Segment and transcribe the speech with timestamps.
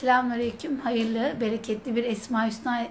[0.00, 0.80] Selamünaleyküm.
[0.80, 2.86] Hayırlı, bereketli bir Esma Hüsna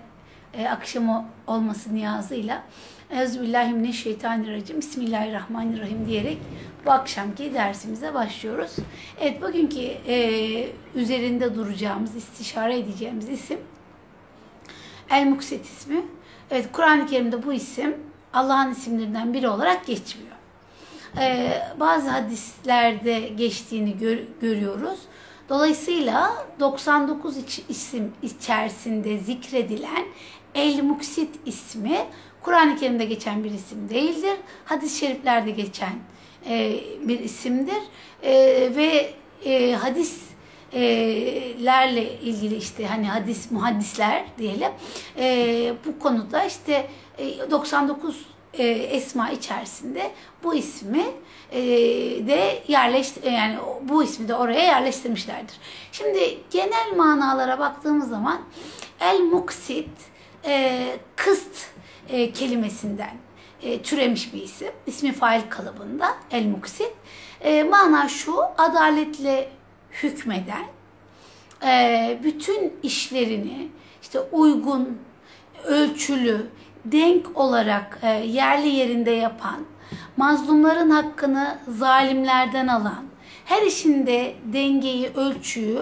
[0.53, 2.63] e, akşamı olması niyazıyla
[3.11, 6.37] Euzubillahimineşşeytanirracim Bismillahirrahmanirrahim diyerek
[6.85, 8.75] bu akşamki dersimize başlıyoruz.
[9.19, 13.59] Evet bugünkü e, üzerinde duracağımız, istişare edeceğimiz isim
[15.09, 16.05] El Muksit ismi.
[16.51, 17.97] Evet Kur'an-ı Kerim'de bu isim
[18.33, 20.33] Allah'ın isimlerinden biri olarak geçmiyor.
[21.17, 24.99] Ee, bazı hadislerde geçtiğini gör, görüyoruz.
[25.49, 30.05] Dolayısıyla 99 iç, isim içerisinde zikredilen
[30.55, 31.97] El Muksit ismi
[32.41, 34.37] Kur'an-ı Kerim'de geçen bir isim değildir.
[34.65, 35.93] Hadis-i şeriflerde geçen
[36.49, 37.81] e, bir isimdir.
[38.23, 38.31] E,
[38.75, 39.13] ve
[39.45, 40.83] e, hadislerle
[42.19, 44.71] ilgili işte hani hadis muhaddisler diyelim
[45.17, 46.87] e, bu konuda işte
[47.17, 50.11] e, 99 e, esma içerisinde
[50.43, 51.05] bu ismi
[51.51, 51.61] e,
[52.27, 55.55] de yerleştir yani bu ismi de oraya yerleştirmişlerdir.
[55.91, 58.41] Şimdi genel manalara baktığımız zaman
[58.99, 59.89] el muksit
[60.45, 60.81] e,
[61.15, 61.67] kıst
[62.09, 63.13] e, kelimesinden
[63.61, 64.71] e, türemiş bir isim.
[64.87, 66.91] İsmi fail kalıbında el muksit.
[67.41, 69.49] E, mana şu adaletle
[69.91, 70.65] hükmeden
[71.65, 73.69] e, bütün işlerini
[74.01, 74.97] işte uygun,
[75.63, 76.47] ölçülü,
[76.85, 79.59] denk olarak e, yerli yerinde yapan,
[80.17, 83.03] mazlumların hakkını zalimlerden alan,
[83.45, 85.81] her işinde dengeyi, ölçüyü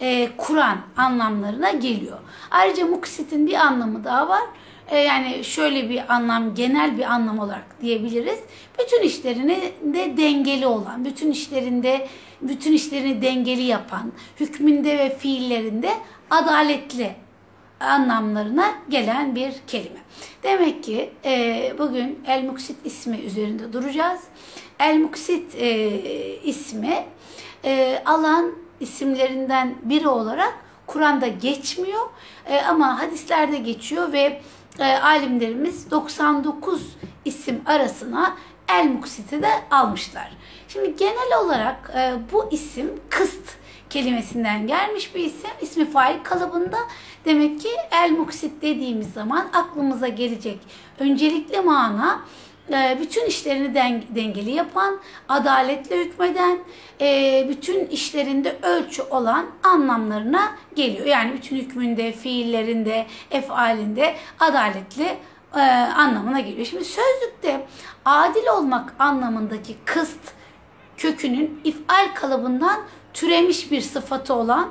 [0.00, 2.18] e, kuran anlamlarına geliyor.
[2.50, 4.42] Ayrıca muksitin bir anlamı daha var.
[4.88, 8.38] E, yani şöyle bir anlam, genel bir anlam olarak diyebiliriz.
[8.78, 12.08] Bütün işlerini de dengeli olan, bütün işlerinde
[12.42, 15.90] bütün işlerini dengeli yapan, hükmünde ve fiillerinde
[16.30, 17.14] adaletli
[17.82, 20.00] anlamlarına gelen bir kelime.
[20.42, 24.20] Demek ki e, bugün El Muksit ismi üzerinde duracağız.
[24.78, 25.90] El Muksit e,
[26.36, 27.04] ismi
[27.64, 30.54] e, Allah'ın isimlerinden biri olarak
[30.86, 32.06] Kur'an'da geçmiyor
[32.46, 34.40] e, ama hadislerde geçiyor ve
[34.78, 38.36] e, alimlerimiz 99 isim arasına
[38.68, 40.32] El Muksit'i de almışlar.
[40.68, 43.61] Şimdi genel olarak e, bu isim kıst
[43.92, 45.50] kelimesinden gelmiş bir isim.
[45.60, 46.78] İsmi fail kalıbında.
[47.24, 50.58] Demek ki el muksit dediğimiz zaman aklımıza gelecek
[50.98, 52.20] öncelikli mana
[52.72, 53.74] e, bütün işlerini
[54.14, 56.58] dengeli yapan, adaletle hükmeden,
[57.00, 61.06] e, bütün işlerinde ölçü olan anlamlarına geliyor.
[61.06, 65.16] Yani bütün hükmünde, fiillerinde, efalinde adaletli
[65.54, 65.60] e,
[65.96, 66.66] anlamına geliyor.
[66.66, 67.66] Şimdi sözlükte
[68.04, 70.20] adil olmak anlamındaki kıst
[70.96, 72.80] kökünün ifal kalıbından
[73.14, 74.70] türemiş bir sıfatı olan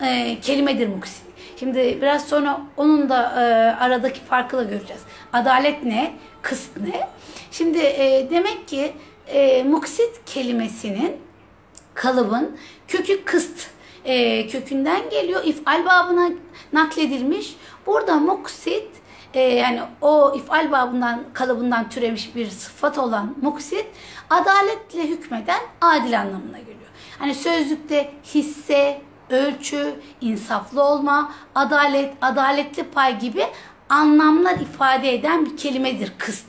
[0.00, 1.22] e, kelimedir muksit.
[1.56, 3.44] Şimdi biraz sonra onun da e,
[3.84, 5.02] aradaki farkı da göreceğiz.
[5.32, 6.14] Adalet ne?
[6.42, 7.08] Kıst ne?
[7.50, 8.92] Şimdi e, demek ki
[9.26, 11.16] e, muksit kelimesinin
[11.94, 12.56] kalıbın
[12.88, 13.70] kökü kıst
[14.04, 15.44] e, kökünden geliyor.
[15.44, 16.30] İfal babına
[16.72, 17.56] nakledilmiş.
[17.86, 18.88] Burada muksit
[19.34, 23.86] e, yani o ifal babından kalıbından türemiş bir sıfat olan muksit
[24.30, 26.71] adaletle hükmeden adil anlamına geliyor.
[27.22, 29.00] Hani sözlükte hisse,
[29.30, 33.46] ölçü, insaflı olma, adalet, adaletli pay gibi
[33.88, 36.46] anlamlar ifade eden bir kelimedir kıst.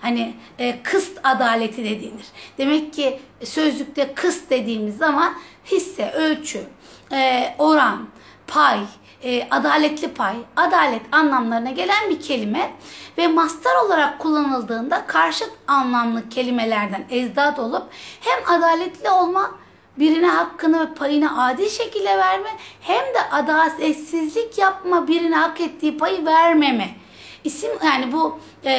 [0.00, 2.26] Hani e, kıst adaleti de denir.
[2.58, 6.60] Demek ki sözlükte kıst dediğimiz zaman hisse, ölçü,
[7.12, 8.08] e, oran,
[8.46, 8.80] pay,
[9.22, 12.70] e, adaletli pay, adalet anlamlarına gelen bir kelime
[13.18, 17.82] ve mastar olarak kullanıldığında karşıt anlamlı kelimelerden ezdat olup
[18.20, 19.50] hem adaletli olma
[19.98, 22.48] birine hakkını ve payını adil şekilde verme
[22.80, 26.88] hem de adaletsizlik yapma birine hak ettiği payı vermeme.
[27.44, 28.70] İsim yani bu e,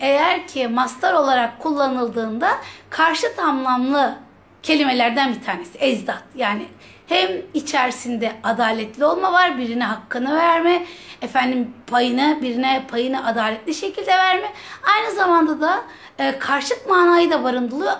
[0.00, 2.50] eğer ki mastar olarak kullanıldığında
[2.90, 4.18] karşıt anlamlı
[4.62, 6.62] kelimelerden bir tanesi ezdat yani
[7.06, 10.86] hem içerisinde adaletli olma var birine hakkını verme
[11.22, 14.52] efendim payını birine payını adaletli şekilde verme
[14.82, 15.82] aynı zamanda da
[16.18, 17.44] e, karşıt manayı da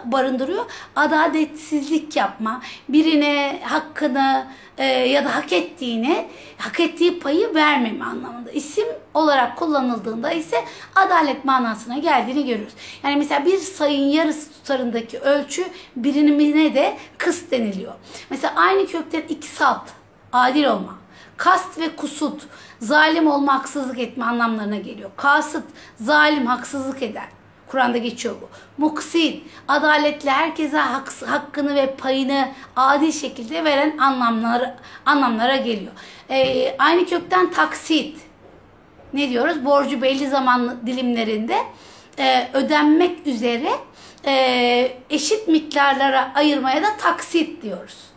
[0.04, 0.64] barındırıyor.
[0.96, 4.46] Adaletsizlik yapma, birine hakkını
[4.78, 6.28] e, ya da hak ettiğini,
[6.58, 8.50] hak ettiği payı vermeme anlamında.
[8.50, 10.64] İsim olarak kullanıldığında ise
[10.96, 12.74] adalet manasına geldiğini görüyoruz.
[13.02, 15.64] Yani mesela bir sayın yarısı tutarındaki ölçü
[15.96, 17.92] birimine de kıs deniliyor.
[18.30, 19.82] Mesela aynı kökten ikisat,
[20.32, 20.99] adil olma,
[21.40, 22.42] kast ve kusut,
[22.80, 25.10] zalim olma, haksızlık etme anlamlarına geliyor.
[25.16, 25.64] Kasıt,
[26.00, 27.28] zalim, haksızlık eden.
[27.66, 28.48] Kur'an'da geçiyor bu.
[28.78, 34.74] Muksin, adaletle herkese hak, hakkını ve payını adil şekilde veren anlamlar,
[35.06, 35.92] anlamlara geliyor.
[36.30, 38.20] Ee, aynı kökten taksit.
[39.12, 39.64] Ne diyoruz?
[39.64, 41.56] Borcu belli zaman dilimlerinde
[42.18, 43.70] e, ödenmek üzere
[44.26, 48.10] e, eşit miktarlara ayırmaya da taksit diyoruz.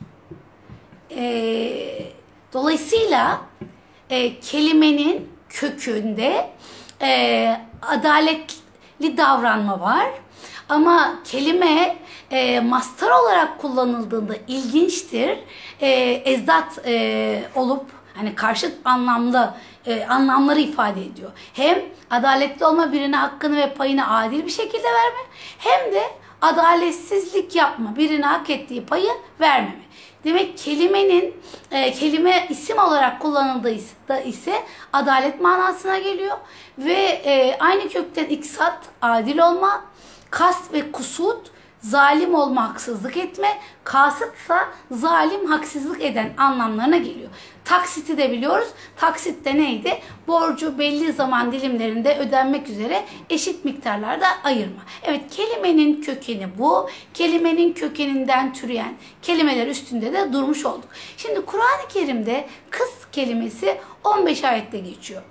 [1.11, 2.22] E,
[2.53, 3.41] Dolayısıyla
[4.09, 6.49] e, kelimenin kökünde
[7.01, 10.07] e, adaletli davranma var.
[10.69, 11.95] Ama kelime
[12.31, 15.39] e, master olarak kullanıldığında ilginçtir.
[15.81, 15.89] E,
[16.25, 19.53] ezdat e, olup hani karşıt anlamlı
[19.85, 21.31] e, anlamları ifade ediyor.
[21.53, 25.19] Hem adaletli olma birine hakkını ve payını adil bir şekilde verme
[25.57, 26.03] hem de
[26.41, 29.09] adaletsizlik yapma birine hak ettiği payı
[29.39, 29.82] vermeme.
[30.23, 31.35] Demek kelimenin
[31.71, 33.73] e, kelime isim olarak kullanıldığı
[34.25, 36.37] ise adalet manasına geliyor
[36.77, 36.93] ve
[37.25, 39.85] e, aynı kökten iksat adil olma,
[40.29, 41.51] kast ve kusut
[41.83, 47.29] zalim olma, haksızlık etme, kasıtsa zalim, haksızlık eden anlamlarına geliyor.
[47.65, 48.67] Taksiti de biliyoruz.
[48.95, 49.99] Taksit de neydi?
[50.27, 54.81] Borcu belli zaman dilimlerinde ödenmek üzere eşit miktarlarda ayırma.
[55.03, 56.89] Evet kelimenin kökeni bu.
[57.13, 60.89] Kelimenin kökeninden türeyen kelimeler üstünde de durmuş olduk.
[61.17, 65.21] Şimdi Kur'an-ı Kerim'de kız kelimesi 15 ayette geçiyor.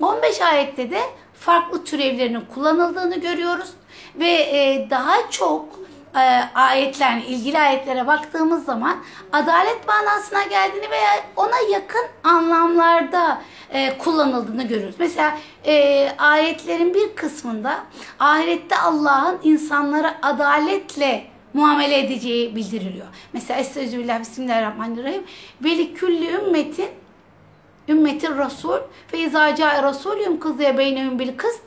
[0.00, 1.00] 15 ayette de
[1.34, 3.70] farklı türevlerinin kullanıldığını görüyoruz
[4.16, 5.68] ve e, daha çok
[6.14, 6.20] e,
[6.54, 8.96] ayetler, ilgili ayetlere baktığımız zaman
[9.32, 14.94] adalet manasına geldiğini veya ona yakın anlamlarda e, kullanıldığını görürüz.
[14.98, 17.78] Mesela e, ayetlerin bir kısmında
[18.18, 23.06] ahirette Allah'ın insanlara adaletle muamele edeceği bildiriliyor.
[23.32, 25.24] Mesela Estağfirullah Bismillahirrahmanirrahim.
[25.64, 26.90] Veli külli ümmetin
[27.88, 28.78] ümmetin rasul
[29.12, 31.62] ve izâ câe rasûlühüm kızıya beynehum bil kıst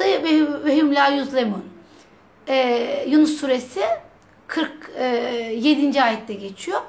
[0.00, 0.40] ve
[0.80, 1.73] hum la yuzlemun
[2.48, 3.82] e, Yunus suresi
[4.46, 6.02] 47.
[6.02, 6.80] ayette geçiyor.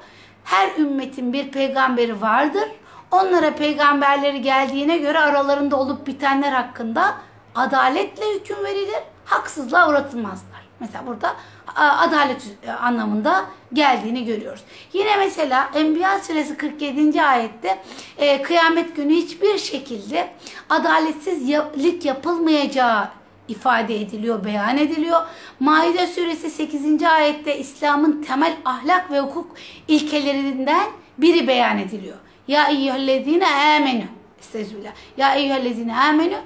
[0.44, 2.68] Her ümmetin bir peygamberi vardır.
[3.10, 7.14] Onlara peygamberleri geldiğine göre aralarında olup bitenler hakkında
[7.54, 9.00] adaletle hüküm verilir.
[9.24, 10.66] Haksızlığa uğratılmazlar.
[10.80, 11.36] Mesela burada
[11.76, 12.42] adalet
[12.80, 14.64] anlamında geldiğini görüyoruz.
[14.92, 17.22] Yine mesela Enbiya suresi 47.
[17.22, 17.78] ayette
[18.18, 20.28] e, kıyamet günü hiçbir şekilde
[20.70, 23.08] adaletsizlik yapılmayacağı
[23.48, 25.22] ifade ediliyor, beyan ediliyor.
[25.60, 27.02] Maide suresi 8.
[27.02, 29.56] ayette İslam'ın temel ahlak ve hukuk
[29.88, 30.86] ilkelerinden
[31.18, 32.16] biri beyan ediliyor.
[32.48, 34.04] Ya eyyühellezine amenü.
[34.40, 34.92] Estağfirullah.
[35.16, 36.36] Ya eyyühellezine amenü.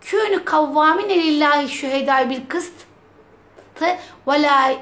[0.00, 2.72] Kûnü kavvâmine lillahi şühedâ bil kıst.
[3.82, 3.98] Ve
[4.42, 4.72] la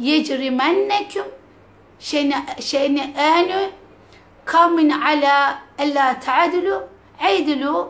[0.00, 1.24] yecrimenneküm
[2.60, 3.70] şeyni ânü
[4.44, 6.88] kavmin ala ella ta'adilu
[7.20, 7.88] eydilû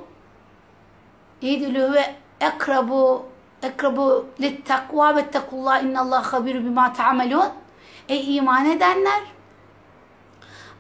[1.42, 3.26] eydilû ve ekrabu
[3.62, 7.48] ekrabu littakva ve tekullah innallah habiru bima ta'amelun.
[8.08, 9.22] Ey iman edenler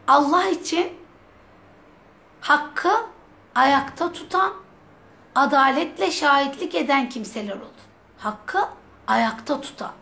[0.08, 0.92] Allah için
[2.40, 2.92] hakkı
[3.54, 4.52] ayakta tutan,
[5.34, 7.70] adaletle şahitlik eden kimseler olun.
[8.18, 8.68] Hakkı
[9.06, 9.92] ayakta tutan.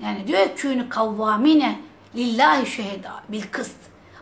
[0.00, 1.80] Yani diyor ya kavvamine
[2.14, 3.76] lillahi şüheda bil kıst.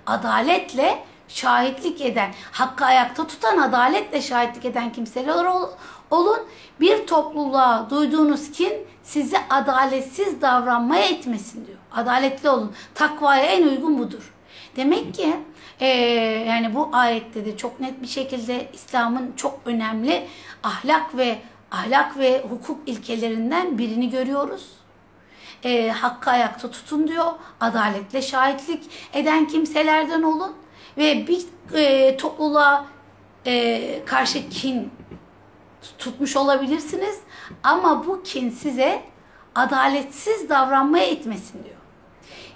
[0.07, 1.05] Adaletle
[1.35, 5.45] şahitlik eden, hakkı ayakta tutan, adaletle şahitlik eden kimseler
[6.11, 6.39] olun.
[6.81, 8.73] Bir topluluğa duyduğunuz kin
[9.03, 11.79] sizi adaletsiz davranmaya etmesin diyor.
[11.93, 12.73] Adaletli olun.
[12.95, 14.35] Takvaya en uygun budur.
[14.77, 15.37] Demek ki
[15.81, 15.87] e,
[16.49, 20.29] yani bu ayette de çok net bir şekilde İslam'ın çok önemli
[20.63, 21.39] ahlak ve
[21.71, 24.69] ahlak ve hukuk ilkelerinden birini görüyoruz.
[25.65, 27.33] E, hakkı ayakta tutun diyor.
[27.61, 30.64] Adaletle şahitlik eden kimselerden olun
[30.97, 32.87] ve bir e, topluluğa
[33.47, 34.91] e, karşı kin
[35.99, 37.21] tutmuş olabilirsiniz
[37.63, 39.03] ama bu kin size
[39.55, 41.77] adaletsiz davranmaya etmesin diyor.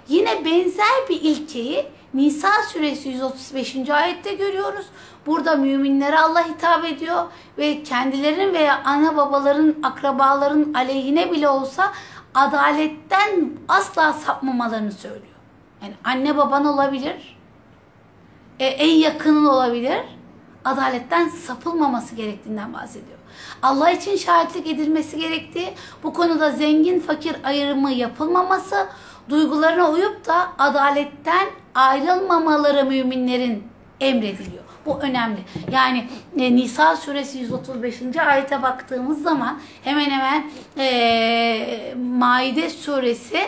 [0.07, 3.89] Yine benzer bir ilkeyi Nisa suresi 135.
[3.89, 4.85] ayette görüyoruz.
[5.25, 7.23] Burada müminlere Allah hitap ediyor
[7.57, 11.93] ve kendilerinin veya ana babaların, akrabaların aleyhine bile olsa
[12.35, 15.23] adaletten asla sapmamalarını söylüyor.
[15.81, 17.38] Yani anne baban olabilir,
[18.59, 19.99] e, en yakının olabilir.
[20.65, 23.17] Adaletten sapılmaması gerektiğinden bahsediyor.
[23.63, 25.69] Allah için şahitlik edilmesi gerektiği,
[26.03, 28.87] bu konuda zengin fakir ayrımı yapılmaması,
[29.29, 33.63] duygularına uyup da adaletten ayrılmamaları müminlerin
[34.01, 34.63] emrediliyor.
[34.85, 35.39] Bu önemli.
[35.71, 38.01] Yani e, Nisa suresi 135.
[38.27, 43.39] ayete baktığımız zaman hemen hemen e, Maide suresi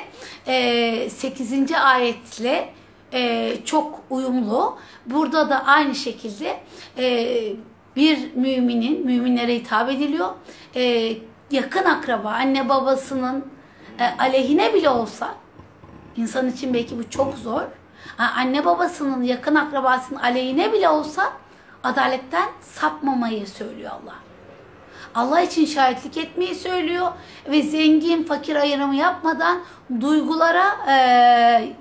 [0.48, 1.72] e, 8.
[1.72, 2.74] ayetle
[3.14, 4.78] e, çok uyumlu.
[5.06, 6.60] Burada da aynı şekilde
[6.98, 7.38] e,
[7.96, 10.30] bir müminin, müminlere hitap ediliyor.
[10.76, 11.14] E,
[11.52, 13.46] yakın akraba, anne babasının
[14.00, 15.36] e, aleyhine bile olsa,
[16.16, 17.62] insan için belki bu çok zor.
[18.18, 21.34] Anne babasının, yakın akrabasının aleyhine bile olsa
[21.84, 24.16] adaletten sapmamayı söylüyor Allah.
[25.16, 27.08] Allah için şahitlik etmeyi söylüyor
[27.50, 29.60] ve zengin fakir ayrımı yapmadan
[30.02, 31.76] duygulara e,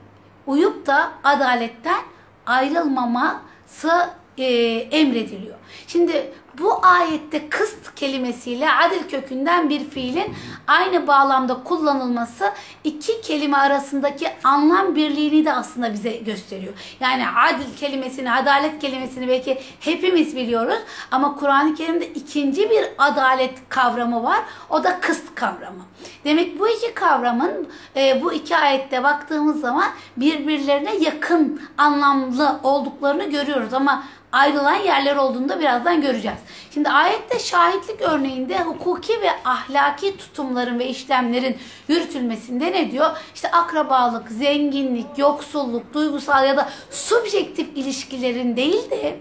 [0.47, 2.03] uyup da adaletten
[2.51, 4.45] ayrılmaması e,
[4.91, 5.57] emrediliyor.
[5.87, 10.35] Şimdi bu ayette kıst kelimesiyle adil kökünden bir fiilin
[10.67, 12.53] aynı bağlamda kullanılması
[12.85, 16.73] iki kelime arasındaki anlam birliğini de aslında bize gösteriyor.
[17.01, 20.79] Yani adil kelimesini, adalet kelimesini belki hepimiz biliyoruz
[21.11, 24.41] ama Kur'an-ı Kerim'de ikinci bir adalet kavramı var.
[24.71, 25.83] O da kıst kavramı.
[26.25, 29.85] Demek bu iki kavramın e, bu iki ayette baktığımız zaman
[30.17, 36.39] birbirlerine yakın anlamlı olduklarını görüyoruz ama ayrılan yerler olduğunu da birazdan göreceğiz.
[36.75, 41.59] Şimdi ayette şahitlik örneğinde hukuki ve ahlaki tutumların ve işlemlerin
[41.89, 43.17] yürütülmesinde ne diyor?
[43.35, 49.17] İşte akrabalık, zenginlik, yoksulluk, duygusal ya da subjektif ilişkilerin değil de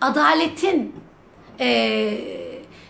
[0.00, 0.96] adaletin
[1.60, 1.68] e,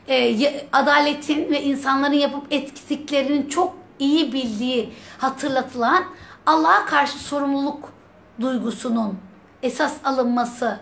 [0.08, 6.04] e, adaletin ve insanların yapıp ettiklerinin çok iyi bildiği hatırlatılan
[6.46, 7.92] Allah'a karşı sorumluluk
[8.40, 9.18] duygusunun
[9.62, 10.80] esas alınması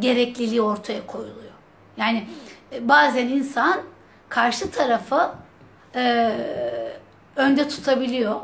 [0.00, 1.52] gerekliliği ortaya koyuluyor.
[1.96, 2.26] Yani
[2.72, 3.80] e, bazen insan
[4.28, 5.30] karşı tarafı
[5.94, 6.32] e,
[7.36, 8.40] önde tutabiliyor.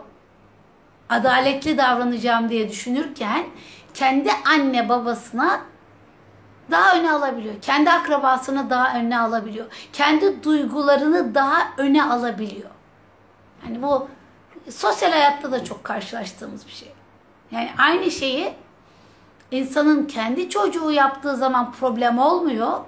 [1.09, 3.47] Adaletli davranacağım diye düşünürken
[3.95, 5.61] kendi anne babasına
[6.71, 7.55] daha öne alabiliyor.
[7.63, 9.67] Kendi akrabasını daha öne alabiliyor.
[9.93, 12.71] Kendi duygularını daha öne alabiliyor.
[13.65, 14.09] Yani bu
[14.71, 16.93] sosyal hayatta da çok karşılaştığımız bir şey.
[17.51, 18.55] Yani aynı şeyi
[19.51, 22.81] insanın kendi çocuğu yaptığı zaman problem olmuyor.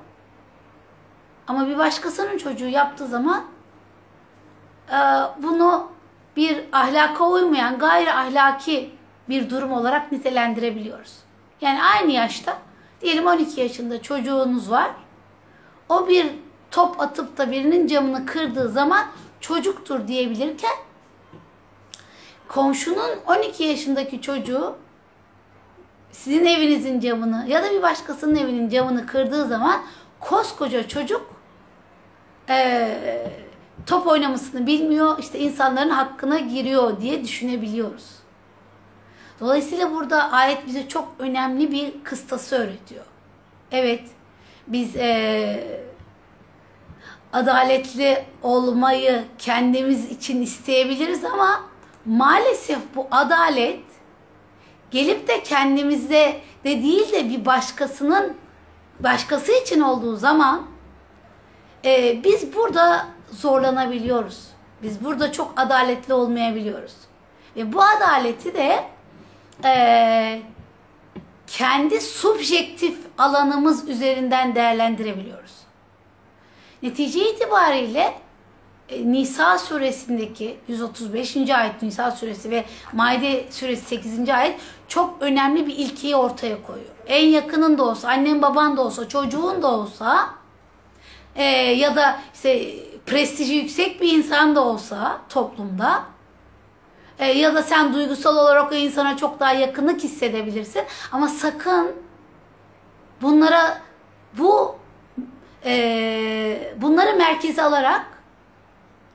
[1.47, 3.45] Ama bir başkasının çocuğu yaptığı zaman
[4.93, 4.99] e,
[5.43, 5.89] bunu
[6.37, 8.91] bir ahlaka uymayan gayri ahlaki
[9.29, 11.17] bir durum olarak nitelendirebiliyoruz.
[11.61, 12.59] Yani aynı yaşta
[13.01, 14.91] diyelim 12 yaşında çocuğunuz var.
[15.89, 16.27] O bir
[16.71, 19.07] top atıp da birinin camını kırdığı zaman
[19.41, 20.77] çocuktur diyebilirken
[22.49, 24.77] komşunun 12 yaşındaki çocuğu
[26.13, 29.83] sizin evinizin camını ya da bir başkasının evinin camını kırdığı zaman
[30.21, 31.39] koskoca çocuk
[32.49, 33.31] e,
[33.87, 38.19] top oynamasını bilmiyor, işte insanların hakkına giriyor diye düşünebiliyoruz.
[39.41, 43.05] Dolayısıyla burada ayet bize çok önemli bir kıstası öğretiyor.
[43.73, 44.05] Evet,
[44.67, 45.85] biz e,
[47.33, 51.61] adaletli olmayı kendimiz için isteyebiliriz ama
[52.05, 53.81] maalesef bu adalet
[54.91, 58.37] gelip de kendimizde de değil de bir başkasının
[59.01, 60.67] başkası için olduğu zaman
[61.85, 64.49] e, biz burada zorlanabiliyoruz.
[64.83, 66.95] Biz burada çok adaletli olmayabiliyoruz.
[67.57, 68.85] Ve bu adaleti de
[69.65, 70.43] e,
[71.47, 75.53] kendi subjektif alanımız üzerinden değerlendirebiliyoruz.
[76.83, 78.15] Netice itibariyle
[78.91, 81.37] Nisa suresindeki 135.
[81.51, 84.29] ayet Nisa suresi ve Maide suresi 8.
[84.29, 86.91] ayet çok önemli bir ilkeyi ortaya koyuyor.
[87.07, 90.31] En yakının da olsa, annen baban da olsa, çocuğun da olsa
[91.37, 92.75] e, ya da işte
[93.07, 96.03] prestiji yüksek bir insan da olsa toplumda
[97.19, 100.83] e, ya da sen duygusal olarak o insana çok daha yakınlık hissedebilirsin.
[101.13, 101.93] Ama sakın
[103.23, 103.79] bunlara
[104.39, 104.77] bu
[105.65, 108.18] e, bunları merkeze alarak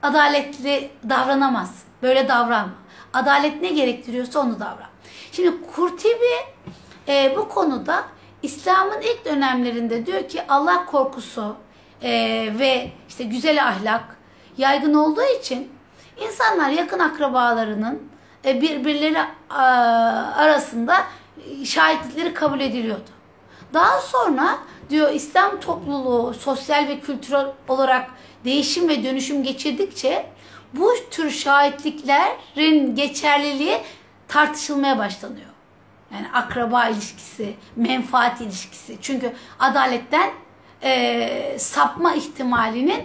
[0.04, 1.84] adaletli davranamaz.
[2.02, 2.74] Böyle davranma.
[3.14, 4.90] Adalet ne gerektiriyorsa onu davran.
[5.32, 6.36] Şimdi Kurtibi
[7.08, 8.04] e, bu konuda
[8.42, 11.56] İslam'ın ilk dönemlerinde diyor ki Allah korkusu
[12.02, 12.12] e,
[12.60, 14.18] ve işte güzel ahlak
[14.58, 15.72] yaygın olduğu için
[16.18, 18.02] insanlar yakın akrabalarının
[18.46, 19.20] e, birbirleri
[19.50, 19.64] a,
[20.36, 20.96] arasında
[21.66, 23.10] şahitlikleri kabul ediliyordu.
[23.74, 24.58] Daha sonra
[24.90, 28.10] diyor İslam topluluğu sosyal ve kültürel olarak
[28.46, 30.26] değişim ve dönüşüm geçirdikçe
[30.74, 33.78] bu tür şahitliklerin geçerliliği
[34.28, 35.50] tartışılmaya başlanıyor.
[36.14, 38.98] Yani akraba ilişkisi, menfaat ilişkisi.
[39.02, 40.32] Çünkü adaletten
[40.84, 43.04] e, sapma ihtimalinin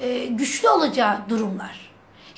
[0.00, 1.83] e, güçlü olacağı durumlar.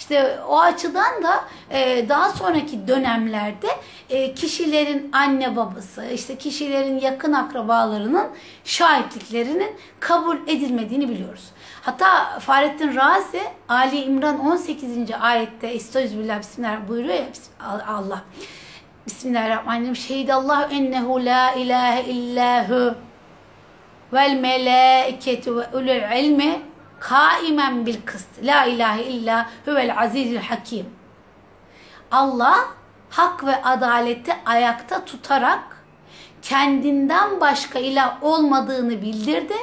[0.06, 3.66] İşte o açıdan da e, daha sonraki dönemlerde
[4.10, 8.26] e, kişilerin anne babası, işte kişilerin yakın akrabalarının
[8.64, 11.50] şahitliklerinin kabul edilmediğini biliyoruz.
[11.82, 15.10] Hatta Fahrettin Razi Ali İmran 18.
[15.20, 17.26] ayette Estağfirullah Bismillah buyuruyor ya
[17.88, 18.24] Allah.
[19.06, 19.96] Bismillahirrahmanirrahim.
[19.96, 22.94] Şehidallahu ennehu la ilahe illahu
[24.12, 26.60] vel melaiketu ve ulul ilmi
[27.00, 28.28] kaimen bil kıst.
[28.42, 30.86] La ilahe illa huvel azizül hakim.
[32.10, 32.58] Allah
[33.10, 35.84] hak ve adaleti ayakta tutarak
[36.42, 39.56] kendinden başka ilah olmadığını bildirdi.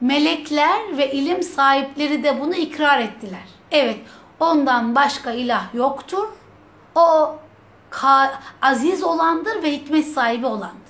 [0.00, 3.48] Melekler ve ilim sahipleri de bunu ikrar ettiler.
[3.70, 4.00] Evet,
[4.40, 6.28] ondan başka ilah yoktur.
[6.94, 7.36] O
[8.62, 10.83] aziz olandır ve hikmet sahibi olandır.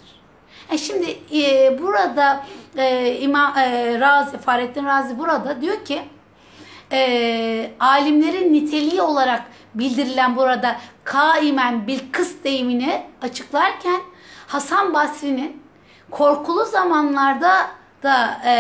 [0.71, 6.03] E şimdi e, burada e, İmam e, Razi Fahrettin Razi burada diyor ki
[6.93, 9.43] e, alimlerin niteliği olarak
[9.75, 14.01] bildirilen burada kaimen bil kıs deyimini açıklarken
[14.47, 15.63] Hasan Basri'nin
[16.11, 17.71] korkulu zamanlarda
[18.03, 18.57] da e,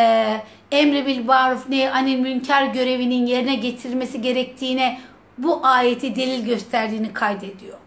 [0.72, 5.00] emri bil maruf ne anil münker görevinin yerine getirilmesi gerektiğine
[5.38, 7.78] bu ayeti delil gösterdiğini kaydediyor.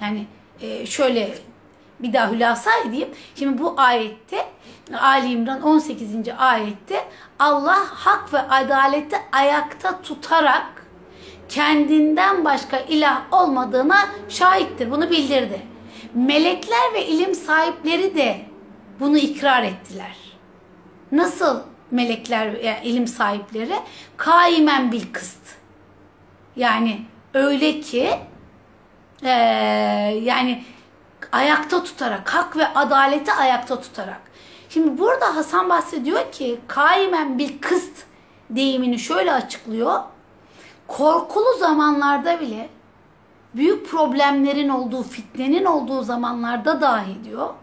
[0.00, 0.26] Yani
[0.60, 1.34] e, şöyle
[2.00, 3.08] bir daha hülasa edeyim.
[3.34, 4.46] Şimdi bu ayette
[5.00, 6.10] Ali İmran 18.
[6.38, 7.04] ayette
[7.38, 10.86] Allah hak ve adaleti ayakta tutarak
[11.48, 13.96] kendinden başka ilah olmadığına
[14.28, 14.90] şahittir.
[14.90, 15.62] Bunu bildirdi.
[16.14, 18.40] Melekler ve ilim sahipleri de
[19.00, 20.16] bunu ikrar ettiler.
[21.12, 23.74] Nasıl melekler ve ilim sahipleri?
[24.16, 25.40] Kaimen bil kıst.
[26.56, 27.00] Yani
[27.34, 28.10] öyle ki
[29.22, 29.28] ee,
[30.22, 30.64] yani
[31.34, 34.20] ayakta tutarak, hak ve adaleti ayakta tutarak.
[34.68, 38.04] Şimdi burada Hasan Basri diyor ki kaimen bil kıst
[38.50, 40.00] deyimini şöyle açıklıyor.
[40.86, 42.68] Korkulu zamanlarda bile
[43.54, 47.54] büyük problemlerin olduğu, fitnenin olduğu zamanlarda dahi diyor.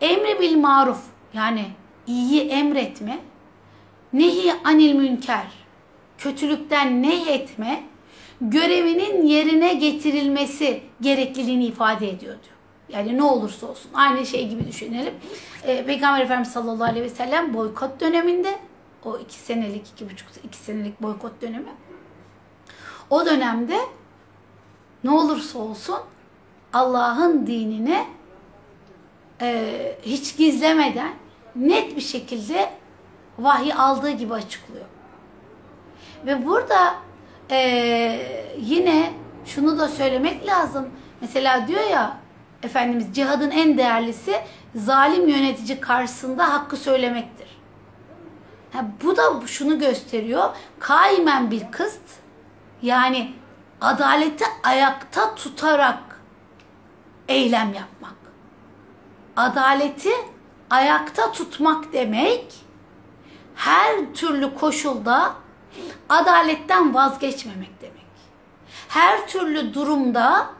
[0.00, 1.00] Emri bil maruf
[1.34, 1.66] yani
[2.06, 3.18] iyi emretme,
[4.12, 5.46] nehi anil münker,
[6.18, 7.82] kötülükten nehyetme,
[8.40, 12.57] görevinin yerine getirilmesi gerekliliğini ifade ediyor diyor.
[12.88, 13.90] Yani ne olursa olsun.
[13.94, 15.14] Aynı şey gibi düşünelim.
[15.64, 18.58] Ee, Peygamber Efendimiz sallallahu aleyhi ve sellem boykot döneminde
[19.04, 21.68] o iki senelik, iki buçuk, iki senelik boykot dönemi.
[23.10, 23.78] O dönemde
[25.04, 25.98] ne olursa olsun
[26.72, 28.06] Allah'ın dinine
[29.40, 31.12] e, hiç gizlemeden
[31.56, 32.70] net bir şekilde
[33.38, 34.84] vahiy aldığı gibi açıklıyor.
[36.26, 36.94] Ve burada
[37.50, 37.58] e,
[38.58, 39.12] yine
[39.44, 40.88] şunu da söylemek lazım.
[41.20, 42.16] Mesela diyor ya
[42.62, 44.40] Efendimiz cihadın en değerlisi
[44.74, 47.48] zalim yönetici karşısında hakkı söylemektir.
[48.72, 50.50] Ha, bu da şunu gösteriyor.
[50.78, 52.02] Kaimen bir kıst
[52.82, 53.32] yani
[53.80, 56.20] adaleti ayakta tutarak
[57.28, 58.14] eylem yapmak.
[59.36, 60.10] Adaleti
[60.70, 62.54] ayakta tutmak demek
[63.54, 65.34] her türlü koşulda
[66.08, 67.98] adaletten vazgeçmemek demek.
[68.88, 70.57] Her türlü durumda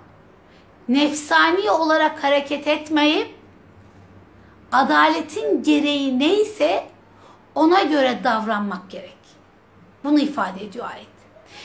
[0.88, 3.35] nefsani olarak hareket etmeyip
[4.72, 6.85] adaletin gereği neyse
[7.55, 9.18] ona göre davranmak gerek.
[10.05, 11.07] Bunu ifade ediyor ayet.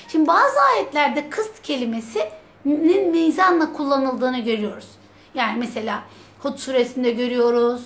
[0.08, 4.88] Şimdi bazı ayetlerde kıst kelimesinin mizanla kullanıldığını görüyoruz.
[5.34, 6.04] Yani mesela
[6.40, 7.82] Hud suresinde görüyoruz.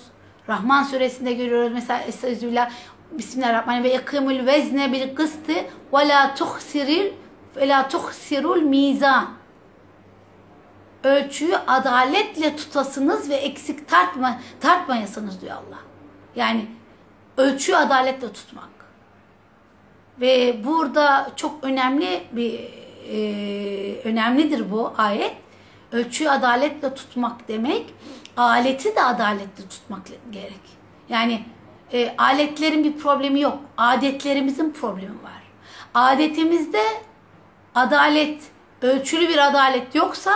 [0.48, 1.72] Rahman suresinde görüyoruz.
[1.72, 2.70] Mesela Estağfirullah
[3.12, 5.52] Bismillahirrahmanirrahim ve yakımul vezne bil kıstı
[5.92, 7.12] ve la tuhsiril
[7.56, 9.37] ve la tuhsirul mizan.
[11.04, 15.78] Ölçüyü adaletle tutasınız ve eksik tartma, tartmayasınız diyor Allah.
[16.36, 16.66] Yani
[17.36, 18.68] ölçüyü adaletle tutmak.
[20.20, 22.60] Ve burada çok önemli bir
[23.12, 25.36] e, önemlidir bu ayet.
[25.92, 27.94] Ölçüyü adaletle tutmak demek,
[28.36, 30.78] aleti de adaletle tutmak gerek.
[31.08, 31.44] Yani
[31.92, 33.58] e, aletlerin bir problemi yok.
[33.76, 35.42] Adetlerimizin problemi var.
[35.94, 36.82] Adetimizde
[37.74, 38.42] adalet,
[38.82, 40.32] ölçülü bir adalet yoksa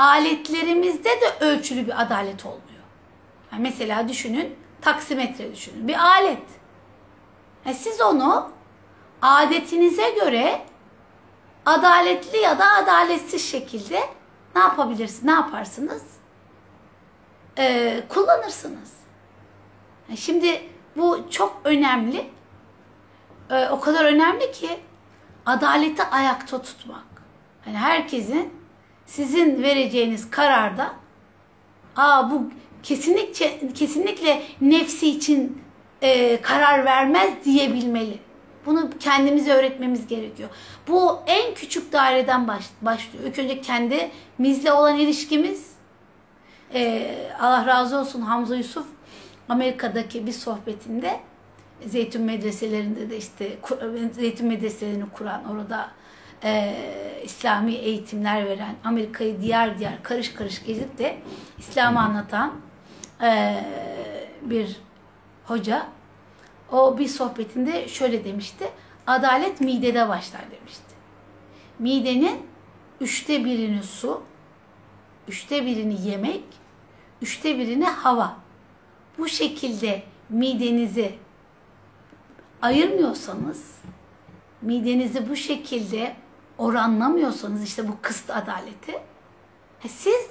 [0.00, 2.84] aletlerimizde de ölçülü bir adalet olmuyor.
[3.52, 5.88] Yani mesela düşünün, taksimetre düşünün.
[5.88, 6.42] Bir alet.
[7.64, 8.50] Yani siz onu
[9.22, 10.62] adetinize göre
[11.66, 14.00] adaletli ya da adaletsiz şekilde
[14.54, 15.24] ne yapabilirsiniz?
[15.24, 16.02] Ne yaparsınız?
[17.58, 18.92] Ee, kullanırsınız.
[20.08, 22.30] Yani şimdi bu çok önemli.
[23.50, 24.80] Ee, o kadar önemli ki
[25.46, 27.04] adaleti ayakta tutmak.
[27.64, 28.59] Hani herkesin
[29.10, 30.92] sizin vereceğiniz kararda
[31.96, 32.50] aa bu
[32.82, 35.62] kesinlikle kesinlikle nefsi için
[36.02, 38.18] e, karar vermez diyebilmeli.
[38.66, 40.48] Bunu kendimize öğretmemiz gerekiyor.
[40.88, 43.24] Bu en küçük daireden baş, başlıyor.
[43.24, 45.70] İlk önce kendimizle olan ilişkimiz.
[46.74, 48.86] Ee, Allah razı olsun Hamza Yusuf
[49.48, 51.20] Amerika'daki bir sohbetinde
[51.86, 53.58] Zeytun medreselerinde de işte
[54.12, 55.90] Zeytun medreselerini kuran orada
[56.44, 56.76] e,
[57.24, 61.18] İslami eğitimler veren Amerika'yı diğer diğer karış karış gezip de
[61.58, 62.52] İslam'ı anlatan
[63.22, 63.64] e,
[64.42, 64.76] bir
[65.44, 65.86] hoca
[66.72, 68.70] o bir sohbetinde şöyle demişti.
[69.06, 70.94] Adalet midede başlar demişti.
[71.78, 72.42] Midenin
[73.00, 74.22] üçte birini su,
[75.28, 76.44] üçte birini yemek,
[77.22, 78.36] üçte birini hava.
[79.18, 81.14] Bu şekilde midenizi
[82.62, 83.74] ayırmıyorsanız,
[84.62, 86.16] midenizi bu şekilde
[86.60, 88.98] oranlamıyorsanız işte bu kıst adaleti,
[89.88, 90.28] siz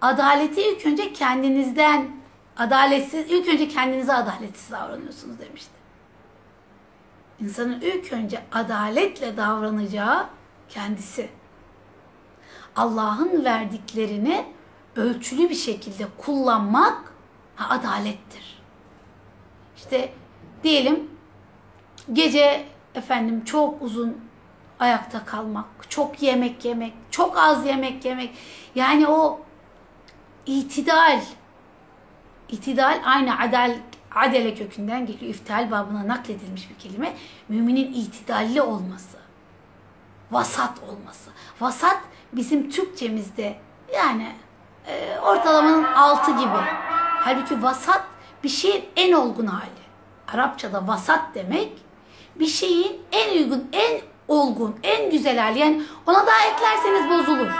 [0.00, 2.10] adaleti ilk önce kendinizden
[2.56, 5.72] adaletsiz ilk önce kendinize adaletsiz davranıyorsunuz demişti.
[7.40, 10.26] İnsanın ilk önce adaletle davranacağı
[10.68, 11.28] kendisi.
[12.76, 14.46] Allah'ın verdiklerini
[14.96, 17.12] ölçülü bir şekilde kullanmak
[17.56, 18.62] ha, adalettir.
[19.76, 20.12] İşte
[20.62, 21.10] diyelim
[22.12, 24.29] gece efendim çok uzun
[24.80, 28.30] ayakta kalmak, çok yemek yemek, çok az yemek yemek.
[28.74, 29.40] Yani o
[30.46, 31.20] itidal,
[32.48, 33.78] itidal aynı adel,
[34.14, 35.34] adele kökünden geliyor.
[35.34, 37.16] İftihal babına nakledilmiş bir kelime.
[37.48, 39.18] Müminin itidalli olması,
[40.30, 41.30] vasat olması.
[41.60, 41.98] Vasat
[42.32, 43.56] bizim Türkçemizde
[43.94, 44.32] yani
[44.86, 46.60] e, ortalamanın altı gibi.
[47.20, 48.04] Halbuki vasat
[48.44, 49.80] bir şeyin en olgun hali.
[50.28, 51.72] Arapçada vasat demek
[52.36, 55.58] bir şeyin en uygun, en olgun, en güzel hali.
[55.58, 57.50] Yani ona daha eklerseniz bozulur.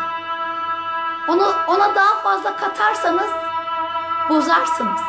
[1.29, 3.31] Onu ona daha fazla katarsanız
[4.29, 5.01] bozarsınız.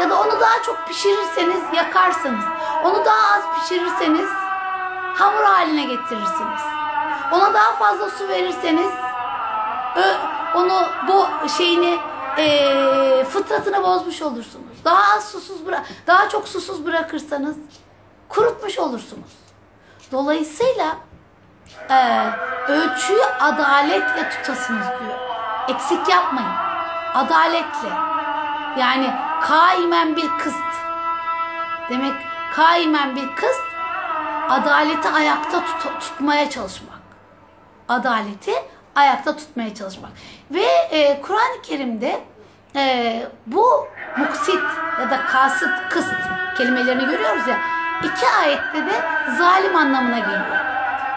[0.00, 2.44] Ya da onu daha çok pişirirseniz yakarsınız.
[2.84, 4.28] Onu daha az pişirirseniz
[5.14, 6.62] hamur haline getirirsiniz.
[7.32, 8.90] Ona daha fazla su verirseniz
[10.54, 11.98] onu bu şeyini
[12.38, 14.84] e, fıtratını bozmuş olursunuz.
[14.84, 17.56] Daha az susuz bırak, daha çok susuz bırakırsanız
[18.28, 19.45] kurutmuş olursunuz.
[20.12, 20.96] Dolayısıyla
[21.90, 22.30] e,
[22.68, 25.18] ölçüyü adaletle tutasınız diyor.
[25.68, 26.50] Eksik yapmayın.
[27.14, 27.88] Adaletle.
[28.78, 30.56] Yani kaimen bir kıst.
[31.90, 32.14] Demek
[32.54, 33.62] kaimen bir kıst
[34.48, 36.98] adaleti ayakta tut tutmaya çalışmak.
[37.88, 38.52] Adaleti
[38.94, 40.10] ayakta tutmaya çalışmak.
[40.50, 42.20] Ve e, Kur'an-ı Kerim'de
[42.76, 44.62] e, bu muksit
[45.00, 46.14] ya da kasıt, kıst
[46.56, 47.75] kelimelerini görüyoruz ya.
[48.04, 48.92] İki ayette de
[49.38, 50.56] zalim anlamına geliyor.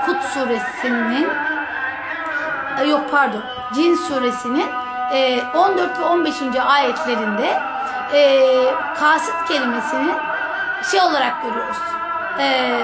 [0.05, 1.27] Hud suresinin
[2.79, 4.65] e, yok pardon Cin suresinin
[5.13, 6.35] e, 14 ve 15.
[6.67, 7.59] ayetlerinde
[8.13, 8.41] e,
[8.99, 10.11] kasıt kelimesini
[10.91, 11.77] şey olarak görüyoruz.
[12.39, 12.77] E,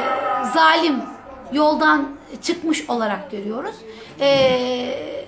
[0.54, 1.02] zalim
[1.52, 2.08] yoldan
[2.42, 3.76] çıkmış olarak görüyoruz.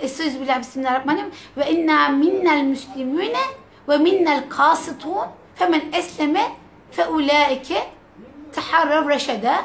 [0.01, 3.43] Estağfirullah bismillahirrahmanirrahim ve inna minnel müslimine
[3.89, 5.25] ve minnel kasitun
[5.55, 6.51] femen esleme
[6.91, 7.96] fe ulaike
[8.57, 9.55] teharrav reşede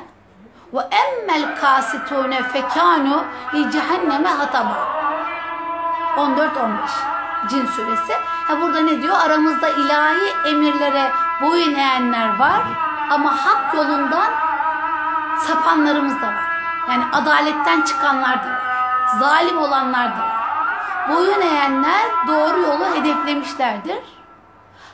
[0.72, 3.24] ve emmel kasitune fekanu
[3.54, 4.88] li cehenneme hataba
[6.16, 7.12] 14-15
[7.48, 8.12] Cin suresi.
[8.46, 9.16] Ha burada ne diyor?
[9.26, 11.10] Aramızda ilahi emirlere
[11.42, 12.62] boyun eğenler var
[13.10, 14.30] ama hak yolundan
[15.38, 16.52] sapanlarımız da var.
[16.88, 18.62] Yani adaletten çıkanlar da var.
[19.20, 20.42] Zalim olanlar da var.
[21.08, 24.02] Boyun eğenler doğru yolu hedeflemişlerdir.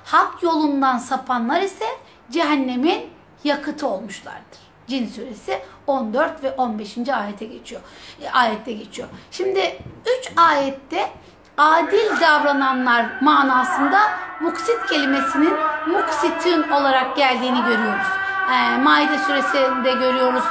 [0.05, 1.87] Hak yolundan sapanlar ise
[2.31, 4.59] cehennemin yakıtı olmuşlardır.
[4.87, 7.09] Cin suresi 14 ve 15.
[7.09, 7.81] ayete geçiyor.
[8.23, 9.09] E, ayette geçiyor.
[9.31, 9.79] Şimdi
[10.21, 11.11] 3 ayette
[11.59, 14.01] adil davrananlar manasında
[14.41, 15.55] muksit kelimesinin
[15.87, 18.07] muksitin olarak geldiğini görüyoruz.
[18.53, 20.45] E, Maide suresinde görüyoruz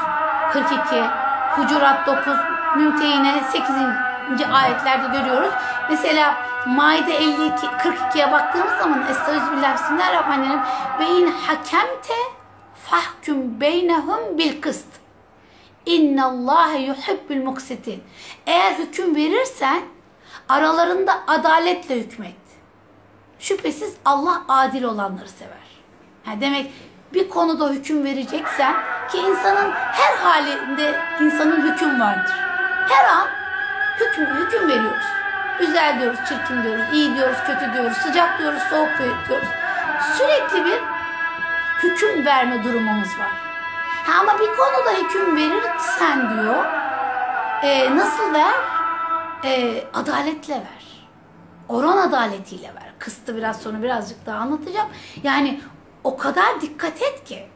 [0.54, 1.04] 42,
[1.52, 2.34] Hucurat 9,
[2.76, 3.76] Mümtehine 8.
[4.54, 5.54] ayetlerde görüyoruz.
[5.89, 10.60] Mesela Maide 52, 42'ye baktığımız zaman Estağfirullah Bismillahirrahmanirrahim
[11.00, 12.37] ve in hakemte
[12.89, 14.88] fahkum beynehum bil kıst.
[15.86, 18.04] İnna Allah yuhibbul muksitin.
[18.47, 19.82] Eğer hüküm verirsen
[20.50, 22.36] aralarında adaletle hükmet.
[23.39, 25.67] Şüphesiz Allah adil olanları sever.
[26.26, 26.71] Ha demek
[27.13, 28.73] bir konuda hüküm vereceksen
[29.12, 32.36] ki insanın her halinde insanın hüküm vardır.
[32.89, 33.28] Her an
[34.00, 35.06] hüküm, hüküm veriyoruz.
[35.60, 38.89] Güzel diyoruz, çirkin diyoruz, iyi diyoruz, kötü diyoruz, sıcak diyoruz, soğuk
[39.30, 39.47] diyoruz.
[40.17, 40.97] Sürekli bir
[41.84, 43.32] hüküm verme durumumuz var.
[44.06, 46.66] Ha, ama bir konuda hüküm verirsen diyor,
[47.63, 48.54] e, nasıl ver?
[49.44, 51.08] E, adaletle ver.
[51.70, 52.94] Oran adaletiyle ver.
[53.00, 54.88] Kıstı biraz sonra birazcık daha anlatacağım.
[55.24, 55.62] Yani
[56.04, 57.48] o kadar dikkat et ki.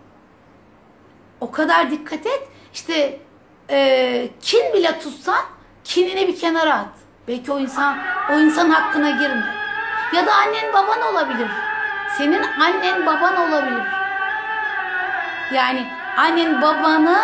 [1.40, 2.48] O kadar dikkat et.
[2.74, 3.20] İşte
[3.70, 5.42] e, kin bile tutsan
[5.84, 6.94] kinini bir kenara at.
[7.28, 7.98] Belki o insan
[8.32, 9.56] o insan hakkına girme.
[10.14, 11.48] Ya da annen baban olabilir.
[12.18, 14.01] Senin annen baban olabilir.
[15.54, 15.88] Yani
[16.18, 17.18] annen babanı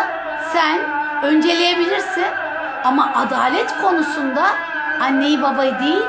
[0.52, 0.80] sen
[1.22, 2.24] önceleyebilirsin
[2.84, 4.46] ama adalet konusunda
[5.00, 6.02] anneyi babayı değil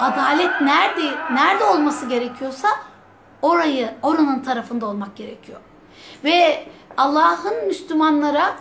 [0.00, 2.68] adalet nerede nerede olması gerekiyorsa
[3.42, 5.60] orayı oranın tarafında olmak gerekiyor.
[6.24, 8.54] Ve Allah'ın Müslümanlara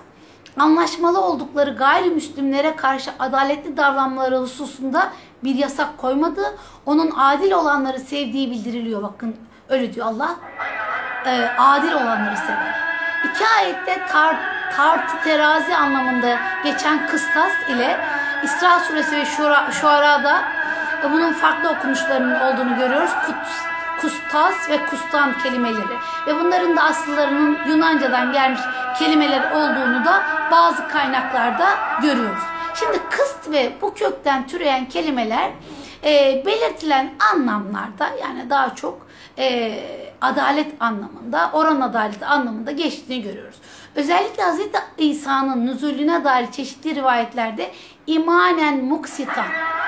[0.58, 5.10] anlaşmalı oldukları gayrimüslimlere karşı adaletli davranmaları hususunda
[5.43, 6.41] bir yasak koymadı.
[6.86, 9.03] Onun adil olanları sevdiği bildiriliyor.
[9.03, 9.36] Bakın
[9.73, 10.36] öyle diyor Allah.
[11.25, 12.75] Ee, adil olanları sever.
[13.23, 14.36] İki ayette tar,
[14.75, 17.99] tartı terazi anlamında geçen kıstas ile
[18.43, 20.41] İsra suresi ve Şura, Şuara'da
[21.03, 23.12] ve bunun farklı okunuşlarının olduğunu görüyoruz.
[23.25, 23.51] Kuts,
[24.01, 25.95] kustas ve kustan kelimeleri
[26.27, 28.62] ve bunların da asıllarının Yunanca'dan gelmiş
[28.99, 31.69] kelimeler olduğunu da bazı kaynaklarda
[32.01, 32.43] görüyoruz.
[32.75, 35.51] Şimdi kıst ve bu kökten türeyen kelimeler
[36.03, 39.07] e, belirtilen anlamlarda yani daha çok
[39.38, 39.80] e,
[40.22, 43.58] adalet anlamında, oran adaleti anlamında geçtiğini görüyoruz.
[43.96, 44.60] Özellikle Hz.
[44.98, 47.72] İsa'nın nüzulüne dair çeşitli rivayetlerde
[48.08, 49.46] imanen muksitan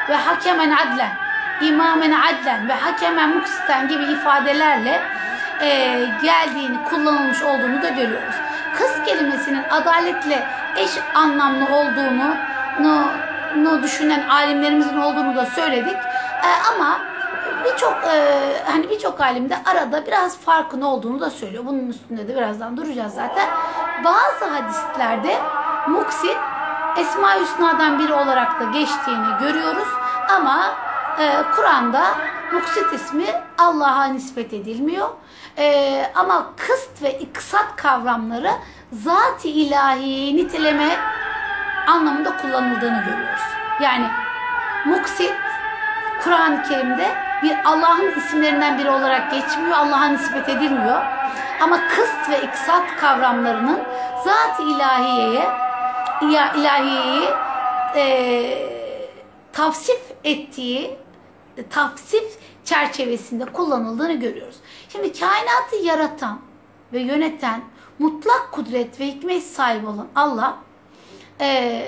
[0.10, 1.12] ve hakemen adlen,
[1.62, 5.02] imamen adlen ve hakemen muksitan gibi ifadelerle
[5.62, 5.68] e,
[6.24, 8.36] geldiğini, kullanılmış olduğunu da görüyoruz.
[8.78, 12.36] Kız kelimesinin adaletle eş anlamlı olduğunu
[12.80, 13.08] nu,
[13.58, 15.98] nu düşünen alimlerimizin olduğunu da söyledik.
[16.44, 17.14] E, ama
[17.65, 21.65] birçok e, hani birçok alimde arada biraz farkın olduğunu da söylüyor.
[21.65, 23.50] Bunun üstünde de birazdan duracağız zaten.
[24.04, 25.38] Bazı hadislerde
[25.88, 26.38] muksit
[26.98, 29.88] Esma-i Hüsna'dan biri olarak da geçtiğini görüyoruz.
[30.38, 30.74] Ama
[31.19, 32.06] e, Kur'an'da
[32.54, 33.26] muksit ismi
[33.58, 35.10] Allah'a nispet edilmiyor.
[35.58, 38.52] E, ama kıst ve iksat kavramları
[38.91, 40.98] zat-ı ilahi niteleme
[41.88, 43.41] anlamında kullanıldığını görüyoruz.
[43.82, 44.08] Yani
[44.86, 45.34] muksit
[46.24, 51.02] Kur'an-ı Kerim'de bir Allah'ın isimlerinden biri olarak geçmiyor, Allah'a nispet edilmiyor.
[51.62, 53.80] Ama kıst ve iksat kavramlarının
[54.26, 55.45] zat-ı ilahiyeye,
[56.21, 57.30] ilahiyeyi
[57.95, 58.06] e,
[59.54, 60.98] tavsif ettiği,
[61.69, 64.56] tavsif çerçevesinde kullanıldığını görüyoruz.
[64.89, 66.39] Şimdi kainatı yaratan
[66.93, 67.62] ve yöneten
[68.00, 70.58] mutlak kudret ve hikmet sahibi olan Allah
[71.41, 71.82] e,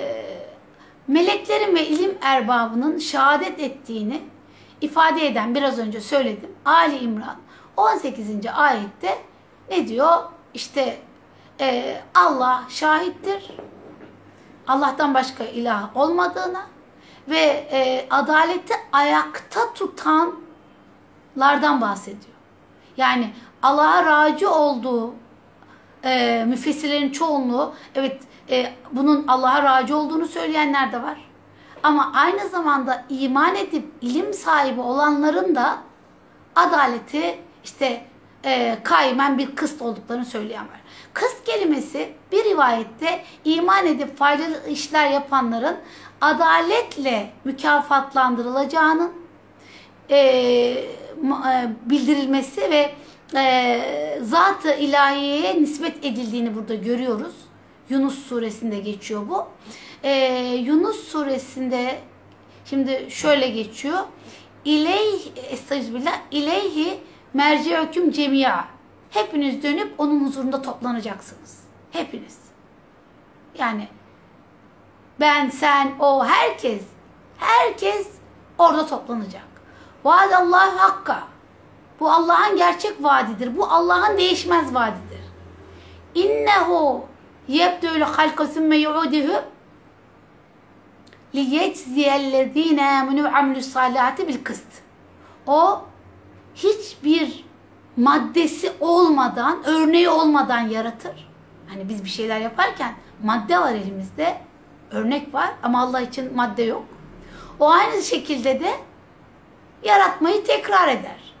[1.08, 4.22] meleklerin ve ilim erbabının şehadet ettiğini
[4.80, 6.50] ifade eden biraz önce söyledim.
[6.64, 7.36] Ali İmran
[7.76, 8.28] 18.
[8.54, 9.18] ayette
[9.70, 10.16] ne diyor?
[10.54, 10.98] İşte
[11.60, 13.50] e, Allah şahittir.
[14.66, 16.66] Allah'tan başka ilah olmadığına
[17.28, 22.34] ve e, adaleti ayakta tutanlardan bahsediyor.
[22.96, 25.14] Yani Allah'a raci olduğu
[26.04, 31.27] e, müfessirlerin çoğunluğu evet e, bunun Allah'a raci olduğunu söyleyenler de var.
[31.82, 35.78] Ama aynı zamanda iman edip ilim sahibi olanların da
[36.56, 38.04] adaleti işte
[38.44, 40.80] e, kaimen bir kıst olduklarını söyleyen var.
[41.12, 45.76] Kıst kelimesi bir rivayette iman edip faydalı işler yapanların
[46.20, 49.12] adaletle mükafatlandırılacağının
[50.10, 52.94] e, e, bildirilmesi ve
[53.36, 57.34] e, zat-ı ilahiyeye nispet edildiğini burada görüyoruz.
[57.88, 59.46] Yunus suresinde geçiyor bu.
[60.02, 60.12] E,
[60.64, 62.00] Yunus suresinde
[62.64, 63.98] şimdi şöyle geçiyor.
[64.64, 67.00] İleyh, estağfirullah, ileyhi
[67.34, 68.64] merciöküm cemia.
[69.10, 71.60] Hepiniz dönüp onun huzurunda toplanacaksınız.
[71.90, 72.38] Hepiniz.
[73.58, 73.88] Yani
[75.20, 76.82] ben, sen, o, herkes,
[77.38, 78.08] herkes
[78.58, 79.48] orada toplanacak.
[80.04, 81.22] Vaadallahu hakka.
[82.00, 83.56] Bu Allah'ın gerçek vaadidir.
[83.56, 85.20] Bu Allah'ın değişmez vaadidir.
[86.14, 87.04] İnnehu
[87.48, 89.42] yebdûlü halka sümme yu'udihu
[91.38, 93.76] liyecziyellezîne âmenû ve amilus
[94.28, 94.66] bil kıst.
[95.46, 95.82] O
[96.54, 97.44] hiçbir
[97.96, 101.28] maddesi olmadan, örneği olmadan yaratır.
[101.68, 104.36] Hani biz bir şeyler yaparken madde var elimizde,
[104.90, 106.84] örnek var ama Allah için madde yok.
[107.60, 108.72] O aynı şekilde de
[109.82, 111.34] yaratmayı tekrar eder.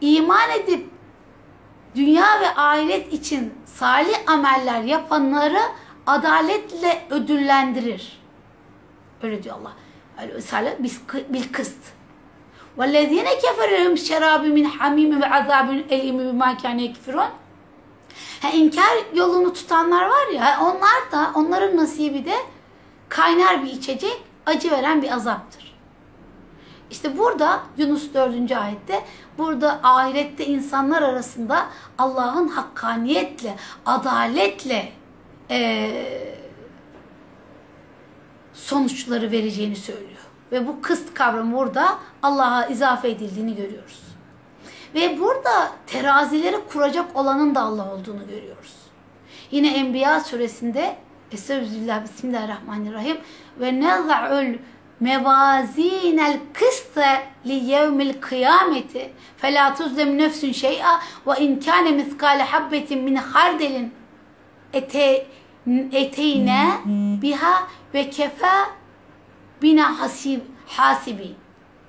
[0.00, 0.90] İman edip
[1.94, 5.60] dünya ve ahiret için salih ameller yapanları
[6.06, 8.18] adaletle ödüllendirir.
[9.23, 9.73] Öyle diyor Allah.
[10.41, 10.71] Salih
[11.29, 11.77] bil kıst.
[12.77, 17.29] وَالَّذ۪ينَ كَفَرَهُمْ شَرَابٍ مِنْ حَم۪يمٍ وَعَذَابٍ اَلِيمٍ بِمَا كَانَ يَكْفِرُونَ
[18.41, 22.35] Ha, inkar yolunu tutanlar var ya onlar da onların nasibi de
[23.09, 25.75] kaynar bir içecek acı veren bir azaptır.
[26.91, 28.51] İşte burada Yunus 4.
[28.51, 29.03] ayette
[29.37, 31.65] burada ahirette insanlar arasında
[31.97, 34.91] Allah'ın hakkaniyetle, adaletle
[35.49, 36.36] e,
[38.58, 40.20] sonuçları vereceğini söylüyor.
[40.52, 44.02] Ve bu kıst kavramı burada Allah'a izafe edildiğini görüyoruz.
[44.94, 48.74] Ve burada terazileri kuracak olanın da Allah olduğunu görüyoruz.
[49.50, 50.96] Yine Enbiya suresinde
[51.32, 53.16] Estağfirullah Bismillahirrahmanirrahim
[53.60, 54.54] ve neza'ul
[55.00, 63.02] mevazinel kıste li yevmil kıyameti fe la tuzlem nefsun şey'a ve in kâne miskâle habbetin
[63.02, 63.92] min hardelin
[64.72, 65.26] ete,
[65.92, 66.68] eteyne
[67.22, 68.70] biha ve kefa
[69.62, 71.34] bina hasib, hasibi.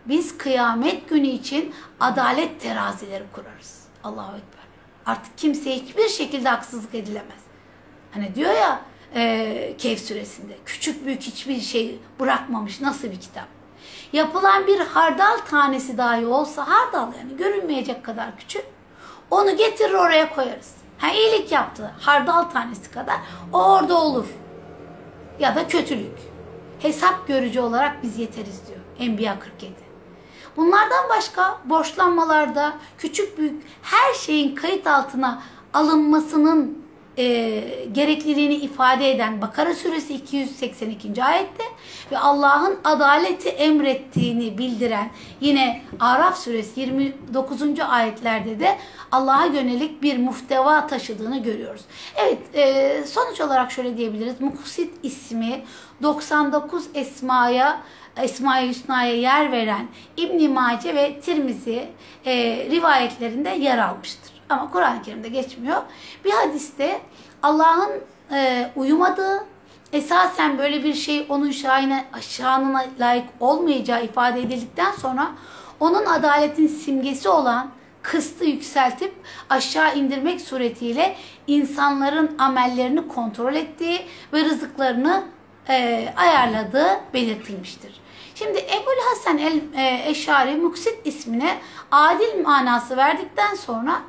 [0.05, 3.83] Biz kıyamet günü için adalet terazileri kurarız.
[4.03, 4.63] Allahu Ekber.
[5.05, 7.39] Artık kimseye hiçbir şekilde haksızlık edilemez.
[8.13, 8.81] Hani diyor ya
[9.15, 13.47] e, Kehf suresinde küçük büyük hiçbir şey bırakmamış nasıl bir kitap.
[14.13, 18.65] yapılan bir hardal tanesi dahi olsa hardal yani görünmeyecek kadar küçük.
[19.31, 20.75] Onu getirir oraya koyarız.
[20.97, 21.91] Ha iyilik yaptı.
[21.99, 23.17] Hardal tanesi kadar.
[23.53, 24.25] O orada olur.
[25.39, 26.17] Ya da kötülük.
[26.79, 28.79] Hesap görücü olarak biz yeteriz diyor.
[28.99, 29.73] Enbiya 47.
[30.57, 35.41] Bunlardan başka borçlanmalarda küçük büyük her şeyin kayıt altına
[35.73, 36.83] alınmasının
[37.19, 41.23] e, gerekliliğini ifade eden Bakara suresi 282.
[41.23, 41.63] ayette
[42.11, 45.09] ve Allah'ın adaleti emrettiğini bildiren
[45.41, 47.61] yine Araf suresi 29.
[47.89, 48.77] ayetlerde de
[49.11, 51.81] Allah'a yönelik bir muhteva taşıdığını görüyoruz.
[52.15, 54.41] Evet e, sonuç olarak şöyle diyebiliriz.
[54.41, 55.61] Muksit ismi
[56.03, 57.81] 99 esmaya
[58.17, 61.87] Esma-i Hüsna'ya yer veren İbn Mace ve Tirmizi
[62.25, 62.33] e,
[62.71, 64.38] rivayetlerinde yer almıştır.
[64.49, 65.81] Ama Kur'an-ı Kerim'de geçmiyor.
[66.25, 67.01] Bir hadiste
[67.43, 67.91] Allah'ın
[68.31, 69.45] e, uyumadığı,
[69.93, 75.31] esasen böyle bir şey onun şahine, şanına layık olmayacağı ifade edildikten sonra
[75.79, 79.13] onun adaletin simgesi olan kıstı yükseltip
[79.49, 81.15] aşağı indirmek suretiyle
[81.47, 84.01] insanların amellerini kontrol ettiği
[84.33, 85.23] ve rızıklarını
[85.69, 88.01] e, ayarladığı belirtilmiştir.
[88.35, 91.57] Şimdi Ebul Hasan el e, Eşari Muksit ismine
[91.91, 94.01] adil manası verdikten sonra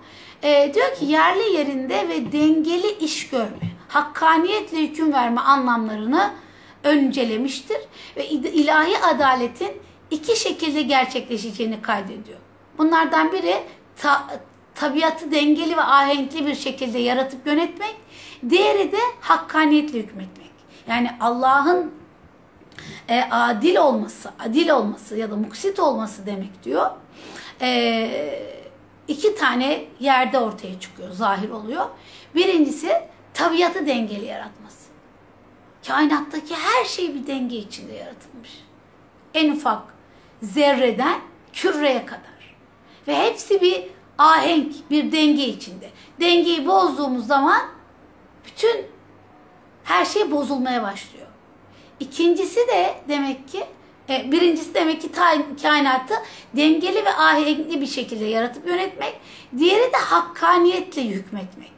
[0.43, 6.31] e, diyor ki yerli yerinde ve dengeli iş görme, hakkaniyetle hüküm verme anlamlarını
[6.85, 7.79] öncelemiştir
[8.17, 9.73] ve ilahi adaletin
[10.11, 12.39] iki şekilde gerçekleşeceğini kaydediyor.
[12.79, 13.57] Bunlardan biri
[13.97, 14.27] ta,
[14.75, 17.97] tabiatı dengeli ve ahenkli bir şekilde yaratıp yönetmek,
[18.51, 20.51] diğeri de hakkaniyetle hükmetmek.
[20.89, 21.93] Yani Allah'ın
[23.09, 26.91] e, adil olması, adil olması ya da muksit olması demek diyor.
[27.61, 28.60] E,
[29.11, 31.87] iki tane yerde ortaya çıkıyor, zahir oluyor.
[32.35, 33.03] Birincisi
[33.35, 34.91] tabiatı dengeli yaratması.
[35.87, 38.51] Kainattaki her şey bir denge içinde yaratılmış.
[39.35, 39.83] En ufak
[40.43, 41.21] zerreden
[41.53, 42.57] küreye kadar.
[43.09, 43.85] Ve hepsi bir
[44.19, 45.91] ahenk, bir denge içinde.
[46.21, 47.63] Dengeyi bozduğumuz zaman
[48.45, 48.87] bütün
[49.85, 51.27] her şey bozulmaya başlıyor.
[52.01, 53.65] İkincisi de demek ki
[54.11, 55.11] e, birincisi demek ki
[55.63, 56.15] kainatı
[56.57, 59.21] dengeli ve ahenkli bir şekilde yaratıp yönetmek.
[59.59, 61.73] Diğeri de hakkaniyetle hükmetmek.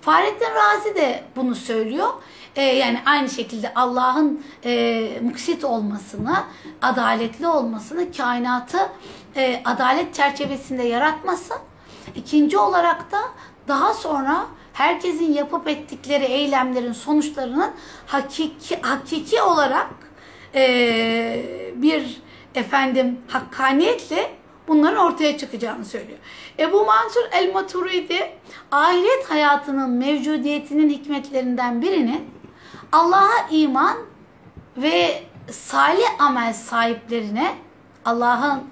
[0.00, 2.08] Fahrettin Razi de bunu söylüyor.
[2.56, 6.36] Ee, yani aynı şekilde Allah'ın e, muksit olmasını,
[6.82, 8.78] adaletli olmasını, kainatı
[9.36, 11.54] e, adalet çerçevesinde yaratması.
[12.14, 13.20] İkinci olarak da
[13.68, 17.70] daha sonra herkesin yapıp ettikleri eylemlerin sonuçlarının
[18.06, 20.05] hakiki, hakiki olarak
[20.54, 22.20] e, bir
[22.54, 24.30] efendim hakkaniyetle
[24.68, 26.18] bunların ortaya çıkacağını söylüyor.
[26.58, 28.30] Ebu Mansur el-Maturidi
[28.70, 32.30] ahiret hayatının mevcudiyetinin hikmetlerinden birinin
[32.92, 33.96] Allah'a iman
[34.76, 37.54] ve salih amel sahiplerine
[38.04, 38.62] Allah'ın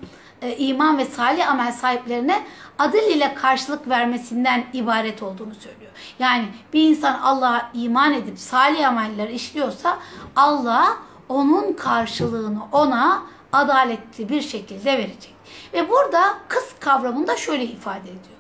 [0.42, 2.42] e, iman ve salih amel sahiplerine
[2.78, 5.92] adil ile karşılık vermesinden ibaret olduğunu söylüyor.
[6.18, 9.98] Yani bir insan Allah'a iman edip salih ameller işliyorsa
[10.36, 10.96] Allah
[11.34, 15.34] onun karşılığını ona adaletli bir şekilde verecek.
[15.72, 18.38] Ve burada kız kavramında şöyle ifade ediyor.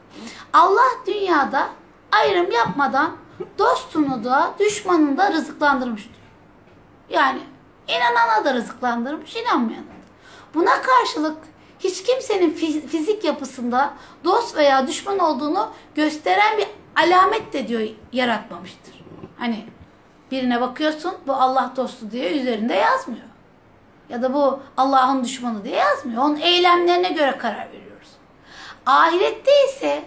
[0.52, 1.68] Allah dünyada
[2.12, 3.16] ayrım yapmadan
[3.58, 6.14] dostunu da düşmanını da rızıklandırmış diyor.
[7.22, 7.40] Yani
[7.88, 10.04] inanana da rızıklandırmış, inanmayana da.
[10.54, 11.36] Buna karşılık
[11.78, 12.50] hiç kimsenin
[12.86, 19.04] fizik yapısında dost veya düşman olduğunu gösteren bir alamet de diyor yaratmamıştır.
[19.38, 19.66] Hani
[20.30, 23.24] birine bakıyorsun bu Allah dostu diye üzerinde yazmıyor.
[24.08, 26.22] Ya da bu Allah'ın düşmanı diye yazmıyor.
[26.22, 28.08] Onun eylemlerine göre karar veriyoruz.
[28.86, 30.04] Ahirette ise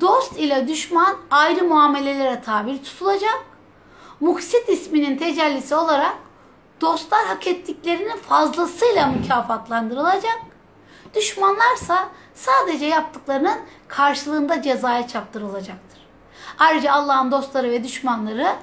[0.00, 3.38] dost ile düşman ayrı muamelelere tabi tutulacak.
[4.20, 6.16] Muksit isminin tecellisi olarak
[6.80, 10.38] dostlar hak ettiklerinin fazlasıyla mükafatlandırılacak.
[11.14, 16.00] Düşmanlarsa sadece yaptıklarının karşılığında cezaya çarptırılacaktır.
[16.58, 18.56] Ayrıca Allah'ın dostları ve düşmanları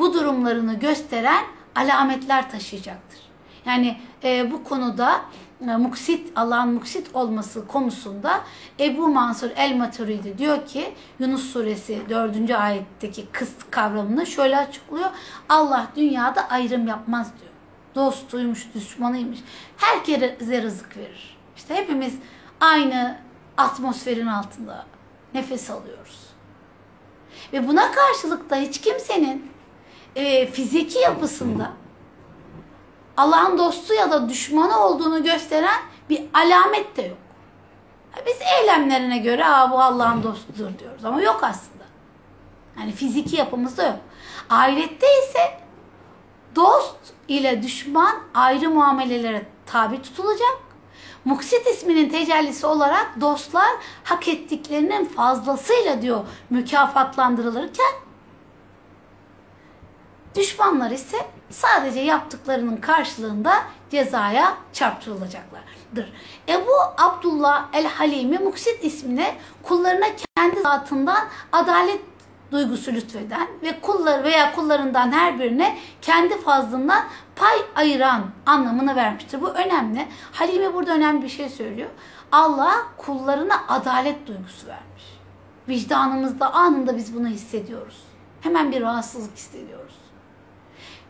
[0.00, 1.44] bu durumlarını gösteren
[1.76, 3.20] alametler taşıyacaktır.
[3.66, 5.20] Yani e, bu konuda
[5.68, 8.40] e, muksit, Allah'ın muksit olması konusunda
[8.80, 12.50] Ebu Mansur el-Maturidi diyor ki Yunus suresi 4.
[12.50, 15.10] ayetteki kıst kavramını şöyle açıklıyor.
[15.48, 17.52] Allah dünyada ayrım yapmaz diyor.
[17.94, 19.38] Dostuymuş, düşmanıymış.
[19.76, 21.36] Herkese rızık verir.
[21.56, 22.14] İşte hepimiz
[22.60, 23.16] aynı
[23.56, 24.86] atmosferin altında
[25.34, 26.20] nefes alıyoruz.
[27.52, 29.50] Ve buna karşılık da hiç kimsenin
[30.16, 31.72] e, fiziki yapısında
[33.16, 35.80] Allah'ın dostu ya da düşmanı olduğunu gösteren
[36.10, 37.18] bir alamet de yok.
[38.26, 41.84] Biz eylemlerine göre Aa, bu Allah'ın dostudur diyoruz ama yok aslında.
[42.78, 43.96] Yani fiziki yapımızda yok.
[44.50, 45.60] Ahirette ise
[46.56, 46.96] Dost
[47.28, 50.58] ile düşman ayrı muamelelere tabi tutulacak.
[51.24, 53.70] Muksit isminin tecellisi olarak dostlar
[54.04, 57.92] hak ettiklerinin fazlasıyla diyor mükafatlandırılırken
[60.34, 61.16] düşmanlar ise
[61.50, 63.52] sadece yaptıklarının karşılığında
[63.90, 66.12] cezaya çarptırılacaklardır.
[66.48, 70.06] Ebu Abdullah el-Halimi Muksit ismine kullarına
[70.36, 72.00] kendi zatından adalet
[72.52, 77.04] duygusu lütfeden ve kulları veya kullarından her birine kendi fazlından
[77.36, 79.40] pay ayıran anlamını vermiştir.
[79.40, 80.08] Bu önemli.
[80.32, 81.90] Halime burada önemli bir şey söylüyor.
[82.32, 85.04] Allah kullarına adalet duygusu vermiş.
[85.68, 88.04] Vicdanımızda anında biz bunu hissediyoruz.
[88.40, 89.99] Hemen bir rahatsızlık hissediyoruz.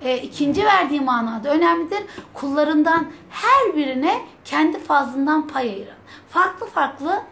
[0.03, 2.03] E, ikinci verdiği manada önemlidir.
[2.35, 5.97] Kullarından her birine kendi fazlından pay ayıran.
[6.29, 7.23] Farklı farklı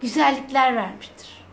[0.00, 1.46] güzellikler vermiştir.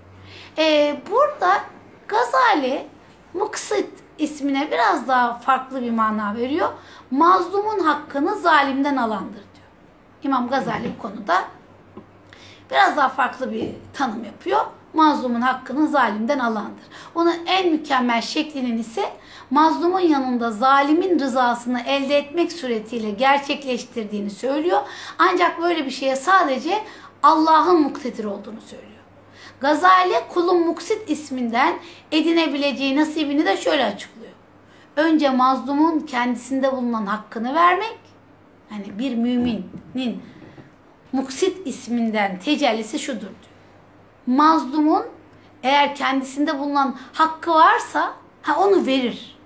[0.58, 1.62] E, burada
[2.08, 2.88] Gazali
[3.34, 6.70] Muksit ismine biraz daha farklı bir mana veriyor.
[7.12, 9.68] Mazlumun hakkını zalimden alandır diyor.
[10.24, 11.44] İmam Gazali bu konuda
[12.72, 14.66] biraz daha farklı bir tanım yapıyor.
[14.94, 16.84] Mazlumun hakkını zalimden alandır.
[17.16, 19.04] Onun en mükemmel şeklinin ise
[19.50, 24.82] mazlumun yanında zalimin rızasını elde etmek suretiyle gerçekleştirdiğini söylüyor.
[25.18, 26.84] Ancak böyle bir şeye sadece
[27.24, 28.94] Allah'ın muktedir olduğunu söylüyor.
[29.60, 31.74] Gazali kulun muksit isminden
[32.12, 34.32] edinebileceği nasibini de şöyle açıklıyor.
[34.96, 38.00] Önce mazlumun kendisinde bulunan hakkını vermek,
[38.70, 40.22] hani bir müminin
[41.12, 43.53] muksit isminden tecellisi şudur diyor.
[44.28, 45.04] Mazlumun
[45.64, 49.40] eğer kendisinde bulunan hakkı varsa ha onu verir.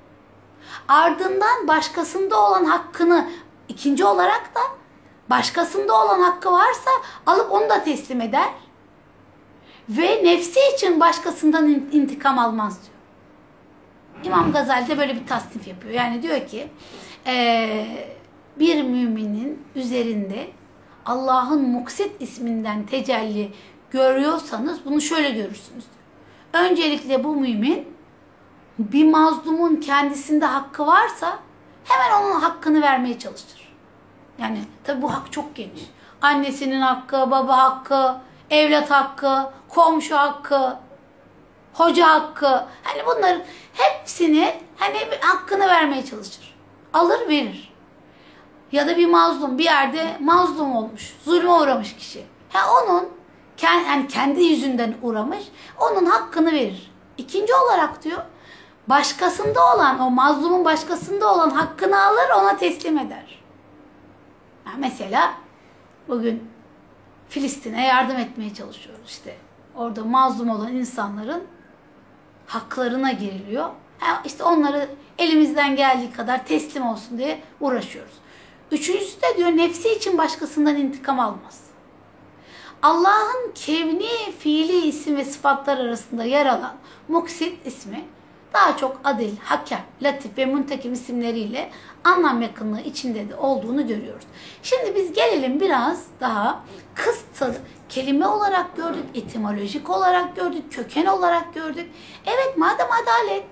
[0.87, 3.29] Ardından başkasında olan hakkını
[3.67, 4.59] ikinci olarak da
[5.29, 6.91] başkasında olan hakkı varsa
[7.25, 8.49] alıp onu da teslim eder
[9.89, 12.97] ve nefsi için başkasından intikam almaz diyor.
[14.23, 15.93] İmam Gazali de böyle bir tasnif yapıyor.
[15.93, 16.67] Yani diyor ki
[17.25, 17.87] ee,
[18.59, 20.47] bir müminin üzerinde
[21.05, 23.51] Allah'ın muksit isminden tecelli
[23.91, 25.85] görüyorsanız bunu şöyle görürsünüz.
[26.53, 27.97] Öncelikle bu mümin
[28.79, 31.39] bir mazlumun kendisinde hakkı varsa
[31.83, 33.73] hemen onun hakkını vermeye çalışır.
[34.41, 35.81] Yani tabi bu hak çok geniş.
[36.21, 38.15] Annesinin hakkı, baba hakkı,
[38.49, 40.75] evlat hakkı, komşu hakkı,
[41.73, 42.63] hoca hakkı.
[42.83, 43.41] Hani bunların
[43.73, 46.55] hepsini hani hakkını vermeye çalışır.
[46.93, 47.73] Alır verir.
[48.71, 52.25] Ya da bir mazlum bir yerde mazlum olmuş, zulme uğramış kişi.
[52.49, 53.16] Ha onun
[53.63, 55.43] yani kendi yüzünden uğramış,
[55.79, 56.91] onun hakkını verir.
[57.17, 58.21] İkinci olarak diyor,
[58.87, 63.43] başkasında olan, o mazlumun başkasında olan hakkını alır, ona teslim eder.
[64.65, 65.33] Yani mesela
[66.07, 66.49] bugün
[67.29, 69.35] Filistin'e yardım etmeye çalışıyoruz işte.
[69.75, 71.43] Orada mazlum olan insanların
[72.47, 73.69] haklarına giriliyor.
[74.01, 78.13] Yani işte onları elimizden geldiği kadar teslim olsun diye uğraşıyoruz.
[78.71, 81.66] Üçüncüsü de diyor nefsi için başkasından intikam almaz.
[82.83, 86.75] Allah'ın kevni, fiili isim ve sıfatlar arasında yer alan
[87.07, 88.05] Muksit ismi
[88.53, 91.69] daha çok adil, hakem, latif ve muntakim isimleriyle
[92.03, 94.25] anlam yakınlığı içinde de olduğunu görüyoruz.
[94.63, 96.63] Şimdi biz gelelim biraz daha
[96.95, 97.51] kısa
[97.89, 101.91] kelime olarak gördük, etimolojik olarak gördük, köken olarak gördük.
[102.25, 103.45] Evet madem adalet,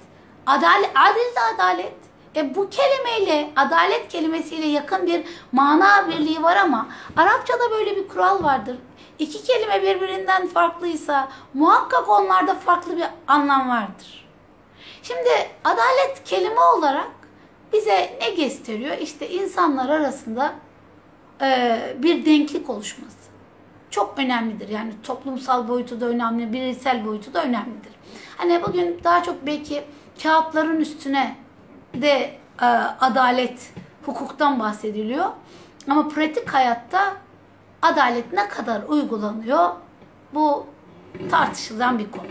[0.46, 1.94] adalet, adil de adalet.
[2.36, 8.44] E bu kelimeyle, adalet kelimesiyle yakın bir mana birliği var ama Arapçada böyle bir kural
[8.44, 8.78] vardır.
[9.20, 14.28] İki kelime birbirinden farklıysa muhakkak onlarda farklı bir anlam vardır.
[15.04, 15.30] Şimdi
[15.64, 17.10] adalet kelime olarak
[17.74, 18.98] bize ne gösteriyor?
[18.98, 20.54] İşte insanlar arasında
[21.42, 23.16] e, bir denklik oluşması.
[23.90, 24.70] Çok önemlidir.
[24.70, 27.92] Yani toplumsal boyutu da önemli, bireysel boyutu da önemlidir.
[28.38, 29.84] Hani bugün daha çok belki
[30.24, 31.36] kağıtların üstüne
[31.94, 32.66] de e,
[33.00, 33.74] adalet,
[34.06, 35.26] hukuktan bahsediliyor.
[35.90, 37.14] Ama pratik hayatta
[37.86, 39.70] adalet ne kadar uygulanıyor?
[40.34, 40.68] Bu
[41.32, 42.28] tartışılan bir konu.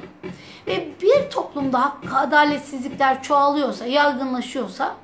[0.66, 4.94] Ve bir toplumda adaletsizlikler çoğalıyorsa, yaygınlaşıyorsa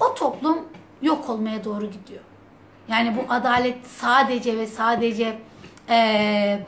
[0.00, 0.58] o toplum
[1.02, 2.20] yok olmaya doğru gidiyor.
[2.88, 5.38] Yani bu adalet sadece ve sadece
[5.88, 6.66] e,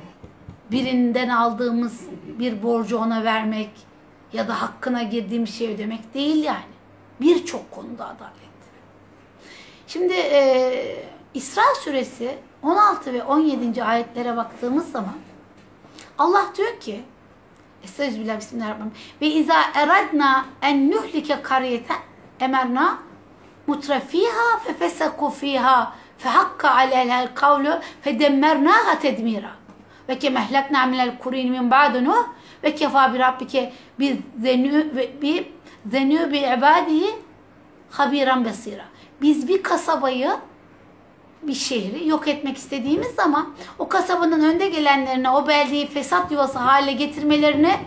[0.70, 2.00] birinden aldığımız
[2.38, 3.70] bir borcu ona vermek
[4.32, 6.72] ya da hakkına girdiğim şey ödemek değil yani.
[7.20, 8.42] Birçok konuda adalet.
[9.86, 11.04] Şimdi e,
[11.34, 13.84] İsra suresi 16 ve 17.
[13.84, 15.14] ayetlere baktığımız zaman
[16.18, 17.02] Allah diyor ki
[17.84, 19.02] Estağfirullah bismillahirrahmanirrahim.
[19.20, 21.96] Ve izâ eradna en nuhlike kariyeten
[22.40, 22.98] emerna
[23.66, 29.50] mutrafiha fefeseku fiha fehakka aleyhel kavlu fedemmernaha tedmira.
[30.08, 32.24] Ve ke mehlekna minel kurin min ba'du nuh
[32.64, 35.52] ve kefa bi rabbike bi zenü bi
[35.90, 37.16] zenü bi ibadihi
[37.90, 38.84] habiran basira.
[39.22, 40.30] Biz bir kasabayı
[41.42, 46.92] bir şehri yok etmek istediğimiz zaman o kasabanın önde gelenlerine o beldeyi fesat yuvası hale
[46.92, 47.80] getirmelerine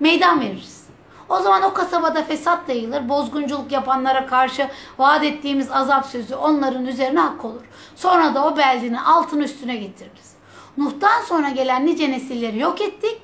[0.00, 0.80] meydan veririz.
[1.28, 3.08] O zaman o kasabada fesat yayılır.
[3.08, 4.68] Bozgunculuk yapanlara karşı
[4.98, 7.62] vaat ettiğimiz azap sözü onların üzerine hak olur.
[7.96, 10.34] Sonra da o beldenin altın üstüne getiririz.
[10.76, 13.20] Nuh'tan sonra gelen nice nesilleri yok ettik.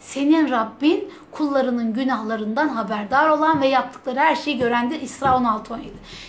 [0.00, 5.02] Senin Rabbin kullarının günahlarından haberdar olan ve yaptıkları her şeyi görendir.
[5.02, 5.64] İsra 16-17.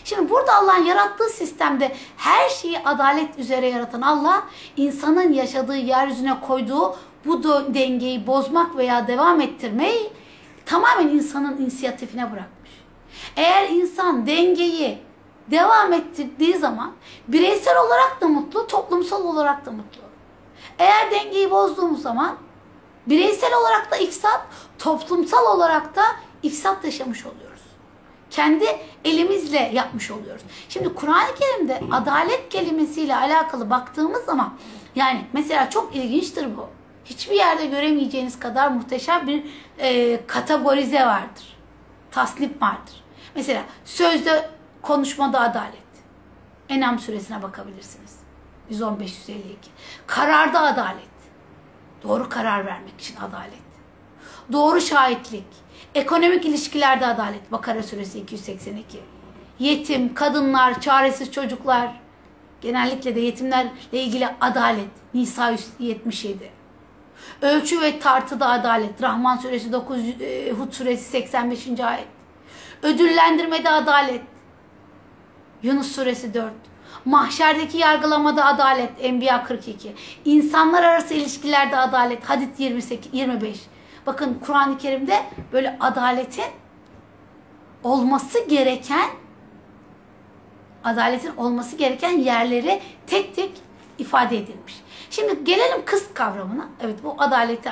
[0.03, 4.43] Şimdi burada Allah'ın yarattığı sistemde her şeyi adalet üzere yaratan Allah,
[4.77, 6.95] insanın yaşadığı yeryüzüne koyduğu
[7.25, 7.43] bu
[7.73, 10.09] dengeyi bozmak veya devam ettirmeyi
[10.65, 12.71] tamamen insanın inisiyatifine bırakmış.
[13.35, 14.97] Eğer insan dengeyi
[15.51, 16.91] devam ettirdiği zaman
[17.27, 20.01] bireysel olarak da mutlu, toplumsal olarak da mutlu.
[20.79, 22.35] Eğer dengeyi bozduğumuz zaman
[23.07, 24.41] bireysel olarak da ifsat,
[24.79, 26.03] toplumsal olarak da
[26.43, 27.61] ifsat yaşamış oluyoruz.
[28.29, 28.65] Kendi
[29.05, 30.41] elimizle yapmış oluyoruz.
[30.69, 34.53] Şimdi Kur'an-ı Kerim'de adalet kelimesiyle alakalı baktığımız zaman
[34.95, 36.67] yani mesela çok ilginçtir bu.
[37.05, 39.43] Hiçbir yerde göremeyeceğiniz kadar muhteşem bir
[39.77, 41.57] e, kategorize vardır.
[42.11, 43.03] Tasnif vardır.
[43.35, 44.49] Mesela sözde
[44.81, 45.89] konuşmada adalet.
[46.69, 48.19] Enam suresine bakabilirsiniz.
[48.71, 49.41] 115-152.
[50.07, 51.09] Kararda adalet.
[52.03, 53.68] Doğru karar vermek için adalet.
[54.51, 55.45] Doğru şahitlik.
[55.95, 57.51] Ekonomik ilişkilerde adalet.
[57.51, 58.99] Bakara suresi 282.
[59.59, 62.01] Yetim, kadınlar, çaresiz çocuklar.
[62.61, 64.89] Genellikle de yetimlerle ilgili adalet.
[65.13, 66.51] Nisa 177.
[67.41, 69.01] Ölçü ve tartıda adalet.
[69.01, 71.79] Rahman suresi 9, e, Hud suresi 85.
[71.79, 72.07] ayet.
[72.83, 74.21] Ödüllendirmede adalet.
[75.63, 76.53] Yunus suresi 4.
[77.05, 78.91] Mahşerdeki yargılamada adalet.
[79.01, 79.93] Enbiya 42.
[80.25, 82.29] İnsanlar arası ilişkilerde adalet.
[82.29, 83.59] Hadid 28, 25.
[84.05, 85.23] Bakın Kur'an-ı Kerim'de
[85.53, 86.45] böyle adaletin
[87.83, 89.09] olması gereken
[90.83, 93.51] adaletin olması gereken yerleri tek tek
[93.97, 94.81] ifade edilmiş.
[95.09, 96.67] Şimdi gelelim kız kavramına.
[96.81, 97.71] Evet bu adaleti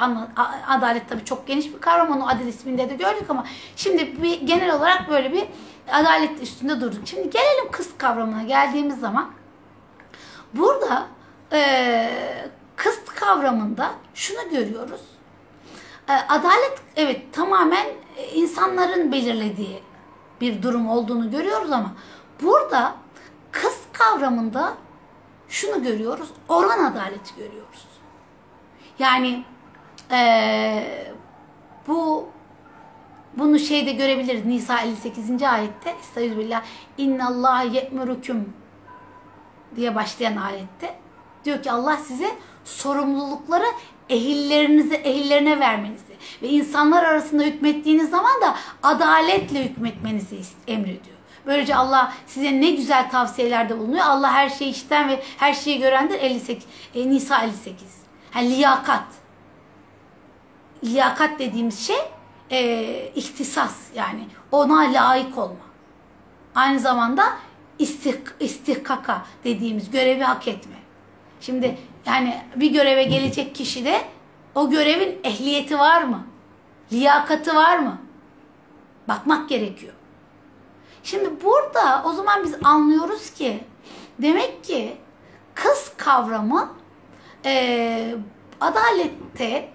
[0.67, 2.11] adalet tabii çok geniş bir kavram.
[2.17, 5.43] Onu adil isminde de gördük ama şimdi bir genel olarak böyle bir
[5.91, 7.07] adalet üstünde durduk.
[7.07, 9.31] Şimdi gelelim kız kavramına geldiğimiz zaman
[10.53, 11.07] burada
[11.51, 15.01] eee kız kavramında şunu görüyoruz.
[16.09, 17.85] E, Adalet evet tamamen
[18.17, 19.83] e, insanların belirlediği
[20.41, 21.93] bir durum olduğunu görüyoruz ama
[22.41, 22.95] burada
[23.51, 24.73] kız kavramında
[25.49, 26.29] şunu görüyoruz.
[26.49, 27.87] Oran adaleti görüyoruz.
[28.99, 29.43] Yani
[30.11, 31.11] e,
[31.87, 32.29] bu
[33.37, 34.45] bunu şeyde görebiliriz.
[34.45, 35.43] Nisa 58.
[35.43, 36.63] ayette Estağfirullah.
[36.97, 38.53] İnna Allah ye'murukum
[39.75, 40.95] diye başlayan ayette
[41.45, 42.35] diyor ki Allah size
[42.65, 43.65] sorumlulukları
[44.09, 46.03] ehillerinize ehillerine vermenizi
[46.41, 51.17] ve insanlar arasında hükmettiğiniz zaman da adaletle hükmetmenizi emrediyor.
[51.45, 54.05] Böylece Allah size ne güzel tavsiyelerde bulunuyor.
[54.05, 56.19] Allah her şeyi işiten ve her şeyi görendir.
[56.19, 57.87] 58 e, Nisa 58.
[58.35, 59.03] Yani liyakat.
[60.83, 61.97] Liyakat dediğimiz şey
[62.51, 65.67] e, ihtisas yani ona layık olma.
[66.55, 67.37] Aynı zamanda
[67.79, 70.75] istih, istihkaka dediğimiz görevi hak etme.
[71.41, 71.77] Şimdi
[72.07, 74.01] yani bir göreve gelecek kişi de
[74.55, 76.27] o görevin ehliyeti var mı?
[76.91, 77.97] Liyakati var mı?
[79.07, 79.93] Bakmak gerekiyor.
[81.03, 83.63] Şimdi burada o zaman biz anlıyoruz ki
[84.19, 84.97] demek ki
[85.53, 86.69] kız kavramı
[87.45, 88.15] eee
[88.61, 89.69] adalette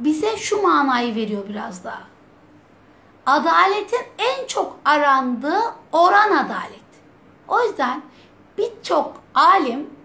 [0.00, 2.02] bize şu manayı veriyor biraz daha.
[3.26, 5.60] Adaletin en çok arandığı
[5.92, 6.86] oran adalet.
[7.48, 8.02] O yüzden
[8.58, 9.95] birçok alim e,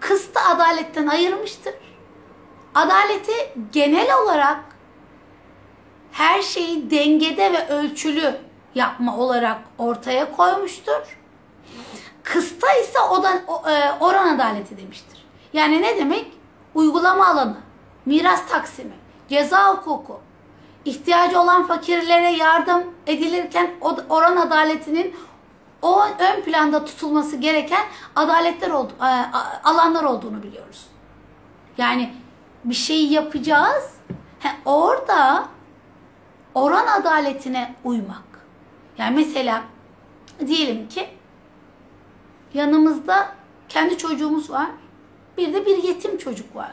[0.00, 1.74] kıstı adaletten ayırmıştır.
[2.74, 4.60] Adaleti genel olarak
[6.12, 8.36] her şeyi dengede ve ölçülü
[8.74, 11.18] yapma olarak ortaya koymuştur.
[12.22, 15.24] Kısta ise e, oran adaleti demiştir.
[15.52, 16.26] Yani ne demek?
[16.74, 17.56] Uygulama alanı,
[18.06, 18.94] miras taksimi,
[19.28, 20.20] ceza hukuku,
[20.84, 23.70] ihtiyacı olan fakirlere yardım edilirken
[24.08, 25.16] oran adaletinin
[25.82, 27.84] o ön planda tutulması gereken
[28.16, 29.10] adaletler oldu, e,
[29.64, 30.86] alanlar olduğunu biliyoruz.
[31.78, 32.14] Yani
[32.64, 33.94] bir şeyi yapacağız.
[34.40, 35.48] He, orada
[36.54, 38.22] oran adaletine uymak.
[38.98, 39.62] Yani mesela
[40.46, 41.08] diyelim ki
[42.54, 43.28] yanımızda
[43.68, 44.70] kendi çocuğumuz var.
[45.36, 46.72] Bir de bir yetim çocuk var.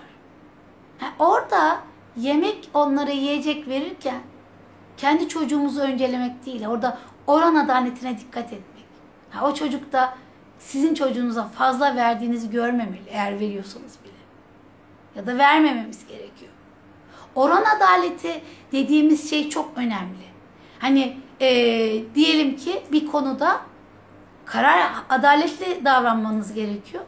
[1.00, 1.80] Ha, orada
[2.18, 4.22] yemek onlara yiyecek verirken
[4.98, 6.68] kendi çocuğumuzu öncelemek değil.
[6.68, 6.98] Orada
[7.28, 8.75] oran adaletine dikkat etmek.
[9.36, 10.14] Ha, o çocuk da
[10.60, 14.14] sizin çocuğunuza fazla verdiğinizi görmemeli eğer veriyorsanız bile.
[15.16, 16.52] Ya da vermememiz gerekiyor.
[17.36, 20.26] Oran adaleti dediğimiz şey çok önemli.
[20.80, 21.48] Hani e,
[22.16, 23.62] diyelim ki bir konuda
[24.46, 27.04] karar adaletli davranmanız gerekiyor.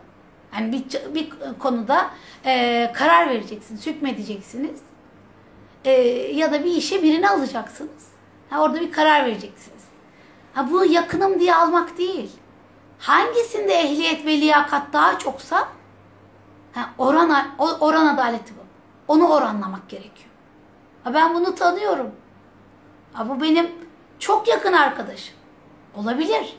[0.54, 2.10] Yani bir, bir konuda
[2.46, 4.80] e, karar vereceksiniz, hükmedeceksiniz.
[5.86, 5.92] E,
[6.34, 8.08] ya da bir işe birini alacaksınız.
[8.50, 9.84] Ha, orada bir karar vereceksiniz.
[10.58, 12.32] Ha, bu yakınım diye almak değil.
[13.00, 15.68] Hangisinde ehliyet ve liyakat daha çoksa
[16.74, 17.48] ha, oran,
[17.80, 18.62] oran adaleti bu.
[19.08, 20.30] Onu oranlamak gerekiyor.
[21.04, 22.12] Ha, ben bunu tanıyorum.
[23.14, 23.72] Ha, bu benim
[24.20, 25.36] çok yakın arkadaşım.
[25.96, 26.58] Olabilir.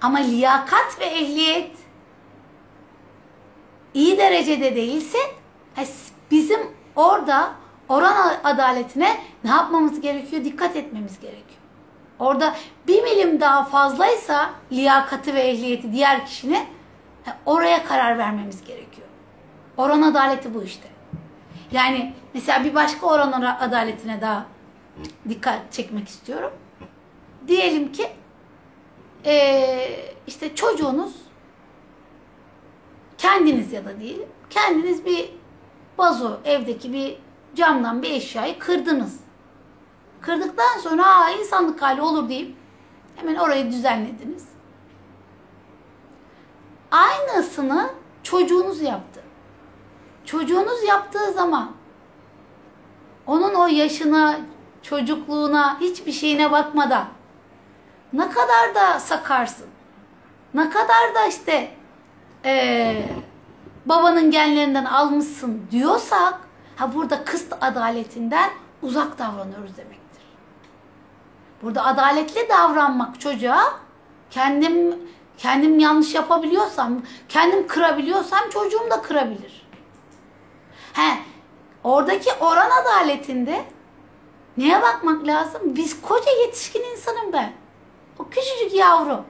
[0.00, 1.76] Ama liyakat ve ehliyet
[3.94, 5.18] iyi derecede değilse
[6.30, 6.60] bizim
[6.96, 7.52] orada
[7.88, 10.44] oran adaletine ne yapmamız gerekiyor?
[10.44, 11.63] Dikkat etmemiz gerekiyor.
[12.18, 12.54] Orada
[12.86, 16.66] bir milim daha fazlaysa liyakati ve ehliyeti diğer kişinin
[17.46, 19.08] oraya karar vermemiz gerekiyor.
[19.76, 20.88] Oran adaleti bu işte.
[21.72, 24.46] Yani mesela bir başka oran adaletine daha
[25.28, 26.52] dikkat çekmek istiyorum.
[27.48, 28.08] Diyelim ki
[29.26, 29.88] ee,
[30.26, 31.12] işte çocuğunuz
[33.18, 35.30] kendiniz ya da diyelim kendiniz bir
[35.98, 37.16] vazo evdeki bir
[37.54, 39.20] camdan bir eşyayı kırdınız.
[40.24, 42.56] Kırdıktan sonra Aa, insanlık hali olur deyip
[43.16, 44.48] hemen orayı düzenlediniz.
[46.90, 47.90] Aynısını
[48.22, 49.20] çocuğunuz yaptı.
[50.24, 51.72] Çocuğunuz yaptığı zaman
[53.26, 54.40] onun o yaşına,
[54.82, 57.04] çocukluğuna, hiçbir şeyine bakmadan
[58.12, 59.66] ne kadar da sakarsın.
[60.54, 61.70] Ne kadar da işte
[62.44, 63.08] ee,
[63.86, 66.40] babanın genlerinden almışsın diyorsak
[66.76, 68.50] ha burada kıst adaletinden
[68.82, 70.03] uzak davranıyoruz demektir.
[71.64, 73.80] Burada adaletli davranmak çocuğa
[74.30, 74.98] kendim
[75.38, 79.66] kendim yanlış yapabiliyorsam, kendim kırabiliyorsam çocuğum da kırabilir.
[80.92, 81.18] He,
[81.84, 83.64] oradaki oran adaletinde
[84.56, 85.62] neye bakmak lazım?
[85.64, 87.52] Biz koca yetişkin insanım ben.
[88.18, 89.24] O küçücük yavru.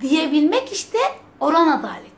[0.00, 0.98] Diyebilmek işte
[1.40, 2.16] oran adalet.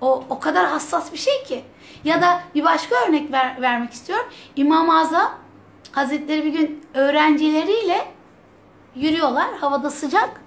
[0.00, 1.64] O, o kadar hassas bir şey ki.
[2.04, 4.26] Ya da bir başka örnek ver, vermek istiyorum.
[4.56, 5.47] İmam Azam
[5.98, 8.06] Hazretleri bir gün öğrencileriyle
[8.94, 9.54] yürüyorlar.
[9.54, 10.40] Havada sıcak.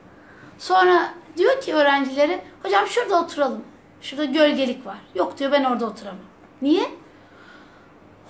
[0.58, 3.64] Sonra diyor ki öğrencileri hocam şurada oturalım.
[4.02, 4.98] Şurada gölgelik var.
[5.16, 6.20] Yok diyor ben orada oturamam.
[6.62, 6.90] Niye?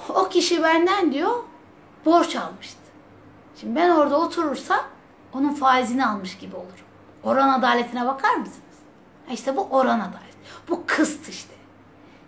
[0.09, 1.43] O kişi benden diyor
[2.05, 2.81] borç almıştı.
[3.59, 4.81] Şimdi ben orada oturursam
[5.33, 6.85] onun faizini almış gibi olurum.
[7.23, 8.77] Oran adaletine bakar mısınız?
[9.31, 10.35] İşte bu oran adalet.
[10.69, 11.53] Bu kıst işte.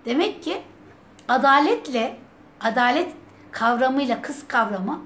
[0.06, 0.62] Demek ki
[1.28, 2.18] adaletle,
[2.62, 3.14] adalet
[3.54, 5.02] kavramıyla kız kavramı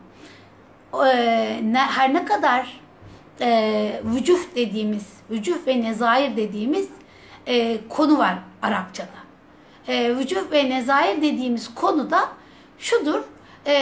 [0.94, 2.82] e, her ne kadar
[3.42, 4.02] e,
[4.56, 6.90] dediğimiz, vücuh ve nezair dediğimiz
[7.48, 9.18] e, konu var Arapçada.
[9.88, 10.16] E,
[10.52, 12.30] ve nezair dediğimiz konuda
[12.80, 13.24] şudur,
[13.66, 13.74] e,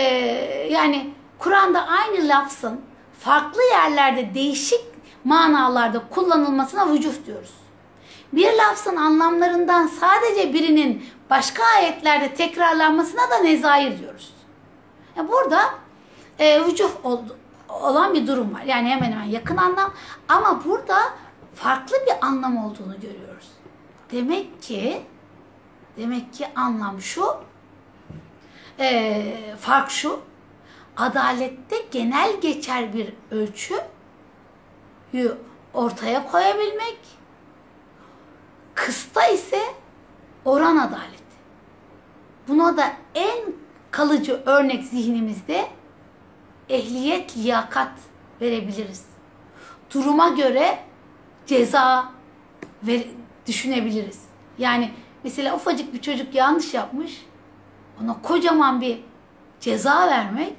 [0.71, 1.09] yani
[1.39, 2.81] Kur'an'da aynı lafzın
[3.19, 4.81] farklı yerlerde değişik
[5.23, 7.53] manalarda kullanılmasına vücuh diyoruz.
[8.33, 14.34] Bir lafzın anlamlarından sadece birinin başka ayetlerde tekrarlanmasına da nezair diyoruz.
[15.17, 15.61] Yani burada
[16.39, 16.89] e, vücuh
[17.69, 18.61] olan bir durum var.
[18.61, 19.93] Yani hemen hemen yakın anlam
[20.27, 20.97] ama burada
[21.55, 23.51] farklı bir anlam olduğunu görüyoruz.
[24.11, 25.03] Demek ki
[25.97, 27.37] demek ki anlam şu
[28.79, 30.19] e, fark şu
[30.97, 33.81] adalette genel geçer bir ölçüyü
[35.73, 36.99] ortaya koyabilmek
[38.75, 39.61] kısta ise
[40.45, 41.15] oran adaleti.
[42.47, 43.64] Buna da en
[43.95, 45.67] kalıcı örnek zihnimizde
[46.69, 47.91] ehliyet, liyakat
[48.41, 49.05] verebiliriz.
[49.93, 50.79] Duruma göre
[51.45, 52.11] ceza
[52.83, 53.01] ver,
[53.47, 54.25] düşünebiliriz.
[54.57, 54.91] Yani
[55.23, 57.25] mesela ufacık bir çocuk yanlış yapmış,
[58.03, 59.03] ona kocaman bir
[59.59, 60.55] ceza vermek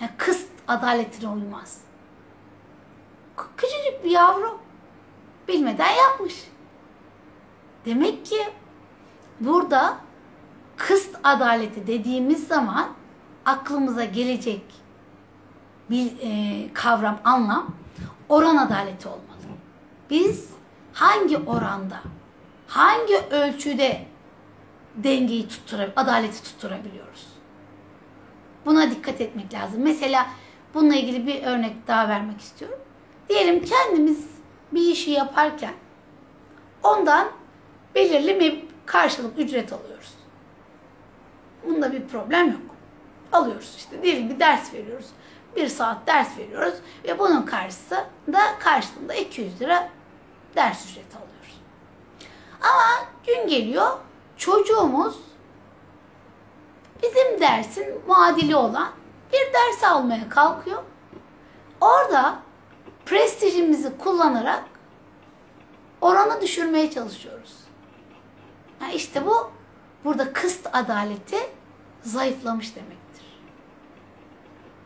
[0.00, 1.80] yani kıst adaletine uymaz.
[3.56, 4.58] Küçücük bir yavru
[5.48, 6.34] bilmeden yapmış.
[7.84, 8.38] Demek ki
[9.40, 9.96] burada
[10.80, 12.88] kıst adaleti dediğimiz zaman
[13.44, 14.62] aklımıza gelecek
[15.90, 17.74] bir e, kavram, anlam
[18.28, 19.56] oran adaleti olmalı.
[20.10, 20.50] Biz
[20.92, 22.00] hangi oranda,
[22.66, 24.06] hangi ölçüde
[24.96, 27.26] dengeyi tutturabiliyoruz, adaleti tutturabiliyoruz?
[28.66, 29.82] Buna dikkat etmek lazım.
[29.82, 30.26] Mesela
[30.74, 32.78] bununla ilgili bir örnek daha vermek istiyorum.
[33.28, 34.26] Diyelim kendimiz
[34.72, 35.74] bir işi yaparken
[36.82, 37.28] ondan
[37.94, 40.19] belirli bir karşılık ücret alıyoruz.
[41.64, 42.60] Bunda bir problem yok.
[43.32, 44.02] Alıyoruz işte.
[44.02, 45.06] Diyelim ki ders veriyoruz.
[45.56, 49.88] Bir saat ders veriyoruz ve bunun karşısında karşılığında 200 lira
[50.56, 51.60] ders ücreti alıyoruz.
[52.60, 53.98] Ama gün geliyor
[54.36, 55.16] çocuğumuz
[57.02, 58.88] bizim dersin muadili olan
[59.32, 60.82] bir ders almaya kalkıyor.
[61.80, 62.38] Orada
[63.06, 64.64] prestijimizi kullanarak
[66.00, 67.54] oranı düşürmeye çalışıyoruz.
[68.78, 69.50] Ha işte bu
[70.04, 71.36] burada kıst adaleti
[72.02, 73.26] zayıflamış demektir.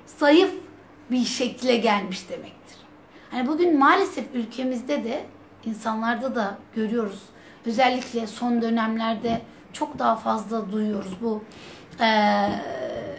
[0.07, 0.55] Zayıf
[1.11, 2.79] bir şekilde gelmiş demektir.
[3.31, 5.27] Hani bugün maalesef ülkemizde de
[5.65, 7.23] insanlarda da görüyoruz.
[7.67, 9.43] Özellikle son dönemlerde
[9.73, 11.45] çok daha fazla duyuyoruz bu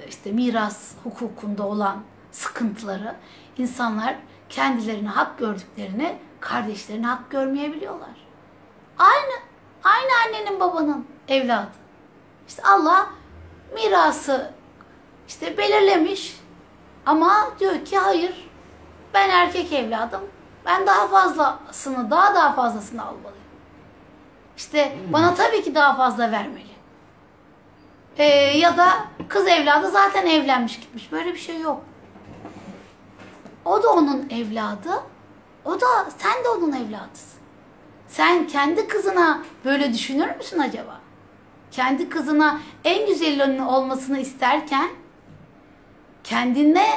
[0.08, 3.16] işte miras hukukunda olan sıkıntıları.
[3.58, 4.16] İnsanlar
[4.50, 8.26] kendilerine hak gördüklerini kardeşlerine hak görmeyebiliyorlar.
[8.98, 9.34] Aynı
[9.84, 11.85] aynı annenin babanın evladı.
[12.48, 13.10] İşte Allah
[13.74, 14.52] mirası
[15.28, 16.40] işte belirlemiş
[17.06, 18.50] ama diyor ki hayır
[19.14, 20.22] ben erkek evladım.
[20.66, 23.46] Ben daha fazlasını daha daha fazlasını almalıyım.
[24.58, 26.76] İşte bana tabii ki daha fazla vermeli.
[28.18, 28.24] Ee,
[28.58, 28.90] ya da
[29.28, 31.12] kız evladı zaten evlenmiş gitmiş.
[31.12, 31.84] Böyle bir şey yok.
[33.66, 35.04] O da onun evladı.
[35.66, 35.88] O da
[36.18, 37.40] sen de onun evladısın.
[38.08, 41.00] Sen kendi kızına böyle düşünür müsün acaba?
[41.76, 44.90] Kendi kızına en güzelinin olmasını isterken
[46.24, 46.88] kendine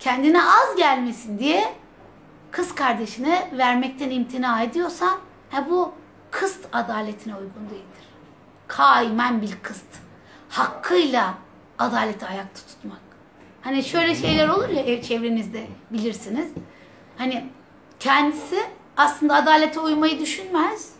[0.00, 1.72] kendine az gelmesin diye
[2.50, 5.18] kız kardeşine vermekten imtina ediyorsan
[5.50, 5.92] ha bu
[6.30, 8.04] kıst adaletine uygun değildir.
[8.68, 9.86] Kaimen bil kıst.
[10.48, 11.34] Hakkıyla
[11.78, 12.98] adaleti ayakta tutmak.
[13.62, 16.48] Hani şöyle şeyler olur ya ev çevrenizde bilirsiniz.
[17.18, 17.46] Hani
[18.00, 18.60] kendisi
[18.96, 20.92] aslında adalete uymayı düşünmez.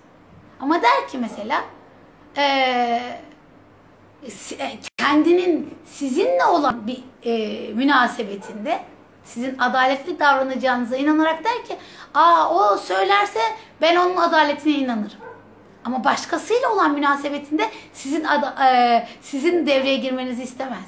[0.61, 1.64] Ama der ki mesela
[2.37, 3.24] eee si- e,
[4.97, 8.81] kendinin sizinle olan bir e, münasebetinde
[9.25, 11.77] sizin adaletli davranacağınıza inanarak der ki
[12.14, 13.41] aa o söylerse
[13.81, 15.18] ben onun adaletine inanırım.
[15.85, 20.85] Ama başkasıyla olan münasebetinde sizin ada- e, sizin devreye girmenizi istemez.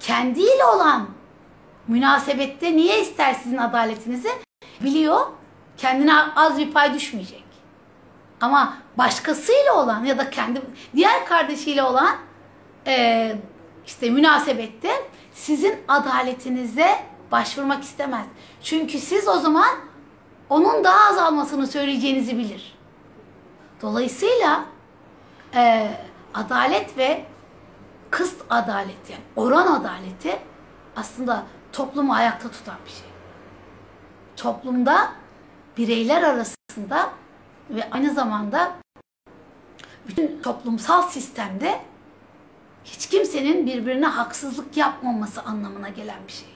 [0.00, 1.08] Kendiyle olan
[1.88, 4.28] münasebette niye ister sizin adaletinizi?
[4.80, 5.20] Biliyor
[5.76, 7.44] kendine az bir pay düşmeyecek.
[8.40, 10.62] Ama başkasıyla olan ya da kendi
[10.96, 12.16] diğer kardeşiyle olan
[12.88, 13.36] e,
[13.86, 14.90] işte münasebette
[15.32, 16.98] sizin adaletinize
[17.32, 18.26] başvurmak istemez.
[18.62, 19.76] Çünkü siz o zaman
[20.50, 22.78] onun daha az almasını söyleyeceğinizi bilir.
[23.82, 24.64] Dolayısıyla
[25.54, 25.90] e,
[26.34, 27.24] adalet ve
[28.10, 30.38] kıst adaleti, yani oran adaleti
[30.96, 33.08] aslında toplumu ayakta tutan bir şey.
[34.36, 35.12] Toplumda
[35.76, 37.10] bireyler arasında
[37.70, 38.72] ve aynı zamanda
[40.08, 41.80] bütün toplumsal sistemde
[42.92, 46.48] hiç kimsenin birbirine haksızlık yapmaması anlamına gelen bir şey.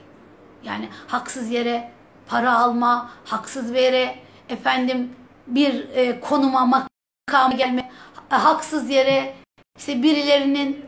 [0.63, 1.91] Yani haksız yere
[2.27, 4.15] para alma, haksız yere
[4.49, 5.15] efendim
[5.47, 7.91] bir e, konuma makama gelme,
[8.29, 9.33] ha- haksız yere
[9.77, 10.85] işte birilerinin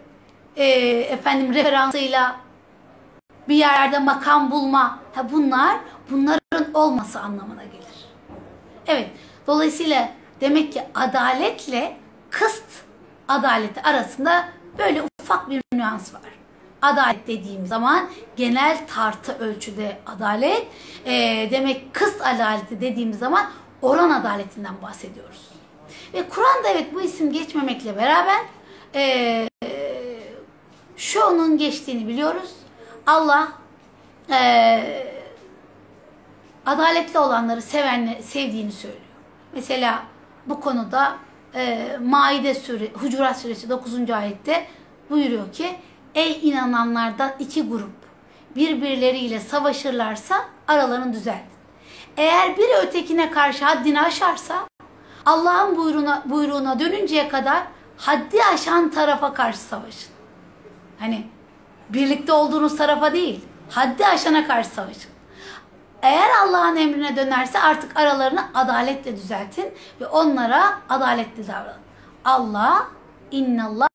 [0.56, 0.66] e,
[1.00, 2.36] efendim referansıyla
[3.50, 5.00] bir yerde makam bulma.
[5.16, 5.78] Ha bunlar
[6.12, 8.06] bunların olması anlamına gelir.
[8.88, 9.10] Evet.
[9.48, 10.10] Dolayısıyla
[10.42, 11.98] demek ki adaletle
[12.30, 12.64] kıst
[13.28, 14.46] adaleti arasında
[14.78, 16.22] böyle ufak bir nüans var.
[16.82, 20.68] Adalet dediğim zaman genel tartı ölçüde adalet,
[21.06, 21.12] e,
[21.52, 23.50] demek kıst adaleti dediğimiz zaman
[23.82, 25.50] oran adaletinden bahsediyoruz.
[26.14, 28.40] Ve Kur'an'da evet bu isim geçmemekle beraber
[28.96, 29.50] e,
[30.98, 32.52] şu onun geçtiğini biliyoruz.
[33.08, 33.48] Allah
[34.32, 35.14] e,
[36.66, 39.02] adaletli olanları sevenle, sevdiğini söylüyor.
[39.54, 40.04] Mesela
[40.46, 41.18] bu konuda
[41.56, 44.10] e, Maide Sure, Hucurat Suresi 9.
[44.10, 44.68] ayette
[45.10, 45.76] buyuruyor ki
[46.16, 47.96] Ey inananlardan iki grup
[48.56, 50.36] birbirleriyle savaşırlarsa
[50.68, 51.56] aralarını düzeltin.
[52.18, 54.56] Eğer biri ötekine karşı haddini aşarsa
[55.26, 57.64] Allah'ın buyruğuna, buyruğuna dönünceye kadar
[57.98, 60.12] haddi aşan tarafa karşı savaşın.
[61.00, 61.28] Hani
[61.90, 65.12] birlikte olduğunuz tarafa değil, haddi aşana karşı savaşın.
[66.02, 71.86] Eğer Allah'ın emrine dönerse artık aralarını adaletle düzeltin ve onlara adaletli davranın.
[72.26, 72.88] Allah
[73.32, 73.95] innallaha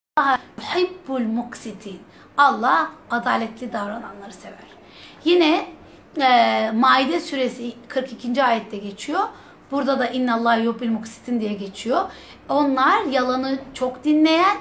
[0.58, 1.98] yuhibbul muksitin.
[2.38, 4.70] Allah adaletli davrananları sever.
[5.24, 5.66] Yine
[6.20, 8.44] e, Maide suresi 42.
[8.44, 9.20] ayette geçiyor.
[9.70, 12.00] Burada da innallah yuhibbul muksitin diye geçiyor.
[12.48, 14.56] Onlar yalanı çok dinleyen,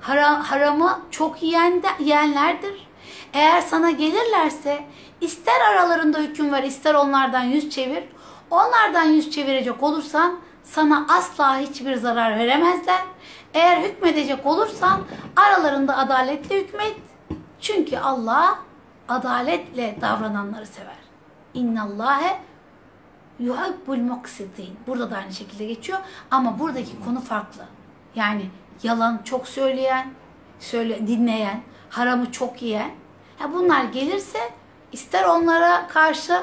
[0.00, 2.86] hara- haramı çok yiyen de, yiyenlerdir.
[3.32, 4.84] Eğer sana gelirlerse
[5.20, 8.04] ister aralarında hüküm ver ister onlardan yüz çevir.
[8.50, 13.00] Onlardan yüz çevirecek olursan sana asla hiçbir zarar veremezler.
[13.54, 15.00] Eğer hükmedecek olursan
[15.36, 16.96] aralarında adaletle hükmet.
[17.60, 18.58] Çünkü Allah
[19.08, 20.96] adaletle davrananları sever.
[21.54, 22.40] İnnallâhe
[23.38, 24.76] yuhibbul muksitin.
[24.86, 25.98] Burada da aynı şekilde geçiyor
[26.30, 27.62] ama buradaki konu farklı.
[28.14, 28.50] Yani
[28.82, 30.10] yalan çok söyleyen,
[30.60, 32.90] söyle dinleyen, haramı çok yiyen
[33.38, 34.38] Ha bunlar gelirse
[34.92, 36.42] ister onlara karşı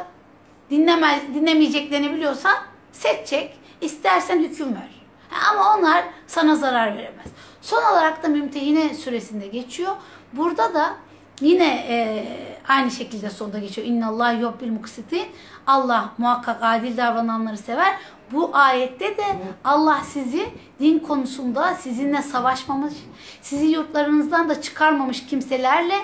[0.70, 2.56] dinlemez, dinlemeyeceklerini biliyorsan
[2.92, 5.03] set çek, istersen hüküm ver.
[5.52, 7.28] Ama onlar sana zarar veremez.
[7.62, 9.92] Son olarak da mümtehine süresinde geçiyor.
[10.34, 10.94] Burada da
[11.42, 12.26] yine e,
[12.68, 13.88] aynı şekilde sonda geçiyor.
[13.88, 15.28] İnna Allah yuhibbil muksitin.
[15.68, 17.96] Allah muhakkak adil davrananları sever.
[18.32, 19.24] Bu ayette de
[19.64, 22.94] Allah sizi din konusunda sizinle savaşmamış,
[23.42, 25.96] sizi yurtlarınızdan da çıkarmamış kimselerle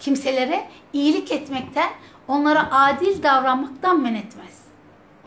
[0.00, 1.88] kimselere iyilik etmekten,
[2.28, 4.64] onlara adil davranmaktan men etmez.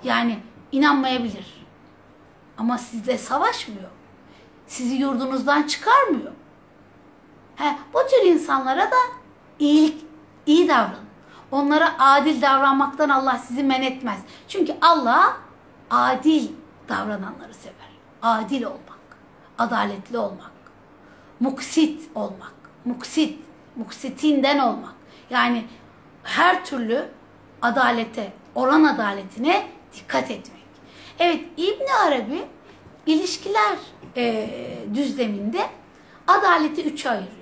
[0.04, 0.38] Yani
[0.72, 1.57] inanmayabilir.
[2.58, 3.90] Ama sizle savaşmıyor.
[4.68, 6.32] Sizi yurdunuzdan çıkarmıyor.
[7.56, 8.98] He, bu tür insanlara da
[9.60, 10.06] iyilik,
[10.46, 11.08] iyi davranın.
[11.52, 14.20] Onlara adil davranmaktan Allah sizi men etmez.
[14.48, 15.38] Çünkü Allah
[15.90, 16.50] adil
[16.90, 17.76] davrananları sever.
[18.22, 19.00] Adil olmak,
[19.58, 20.52] adaletli olmak,
[21.40, 22.54] muksit olmak,
[22.86, 23.40] muksit,
[23.76, 24.94] muksitinden olmak.
[25.30, 25.66] Yani
[26.24, 27.10] her türlü
[27.62, 30.57] adalete, oran adaletine dikkat etmek.
[31.20, 32.44] Evet İbn Arabi
[33.06, 33.78] ilişkiler
[34.18, 34.50] e,
[34.94, 35.70] düzleminde
[36.28, 37.38] adaleti üçe ayırıyor.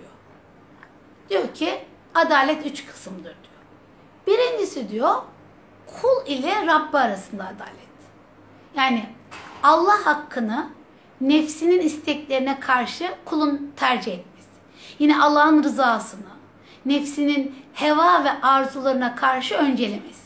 [1.30, 1.80] Diyor ki
[2.16, 3.62] adalet üç kısımdır diyor.
[4.28, 5.16] Birincisi diyor
[6.02, 7.86] kul ile Rabbi arasında adalet.
[8.76, 9.06] Yani
[9.64, 10.70] Allah hakkını
[11.22, 14.50] nefsinin isteklerine karşı kulun tercih etmesi.
[15.00, 16.36] Yine Allah'ın rızasını
[16.86, 20.25] nefsinin heva ve arzularına karşı öncelemesi.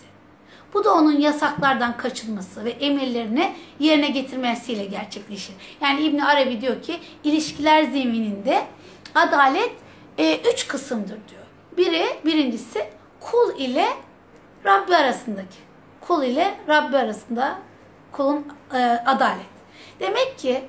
[0.74, 5.55] Bu da onun yasaklardan kaçınması ve emirlerini yerine getirmesiyle gerçekleşir.
[5.82, 8.63] Yani İbn Arabi diyor ki ilişkiler zemininde
[9.15, 9.72] adalet
[10.17, 11.45] e, üç kısımdır diyor.
[11.78, 12.86] Biri, birincisi
[13.20, 13.88] kul ile
[14.65, 15.57] Rabbi arasındaki.
[16.01, 17.59] Kul ile Rabbi arasında
[18.11, 19.45] kulun e, adalet.
[19.99, 20.61] Demek ki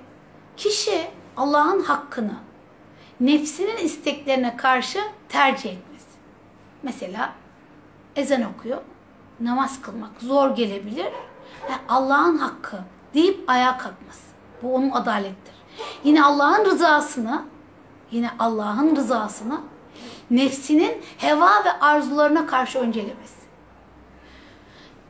[0.56, 2.34] kişi Allah'ın hakkını
[3.20, 4.98] nefsinin isteklerine karşı
[5.28, 6.06] tercih etmesi.
[6.82, 7.32] Mesela
[8.16, 8.82] ezan okuyor,
[9.40, 11.08] namaz kılmak zor gelebilir.
[11.88, 12.76] Allah'ın hakkı
[13.14, 14.30] deyip ayağa kalkması.
[14.62, 15.54] Bu onun adalettir.
[16.04, 17.42] Yine Allah'ın rızasını,
[18.10, 19.60] yine Allah'ın rızasını
[20.30, 23.40] nefsinin heva ve arzularına karşı öncelemesi.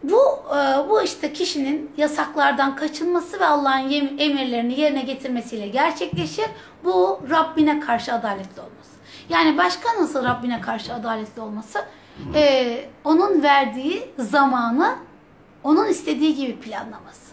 [0.03, 6.47] Bu e, bu işte kişinin yasaklardan kaçınması ve Allah'ın emirlerini yerine getirmesiyle gerçekleşir.
[6.85, 8.91] Bu Rabbine karşı adaletli olması.
[9.29, 11.85] Yani başka nasıl Rabbine karşı adaletli olması?
[12.35, 14.97] Ee, onun verdiği zamanı
[15.65, 17.31] onun istediği gibi planlaması.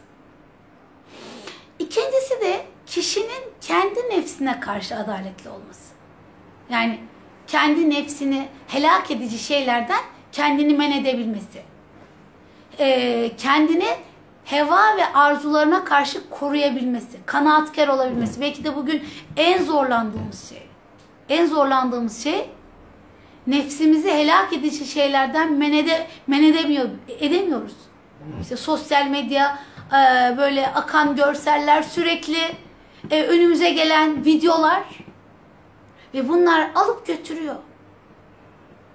[1.79, 5.93] İkincisi de kişinin kendi nefsine karşı adaletli olması.
[6.69, 6.99] Yani
[7.47, 11.61] kendi nefsini helak edici şeylerden kendini men edebilmesi.
[12.79, 13.87] Ee, kendini
[14.45, 18.41] heva ve arzularına karşı koruyabilmesi, kanaatkar olabilmesi.
[18.41, 19.03] Belki de bugün
[19.37, 20.67] en zorlandığımız şey.
[21.29, 22.49] En zorlandığımız şey
[23.47, 26.89] nefsimizi helak edici şeylerden men, ede, men edemiyor,
[27.19, 27.75] edemiyoruz.
[28.41, 29.59] İşte sosyal medya,
[29.91, 32.39] e, böyle akan görseller, sürekli
[33.11, 34.83] e, önümüze gelen videolar
[36.13, 37.55] ve bunlar alıp götürüyor.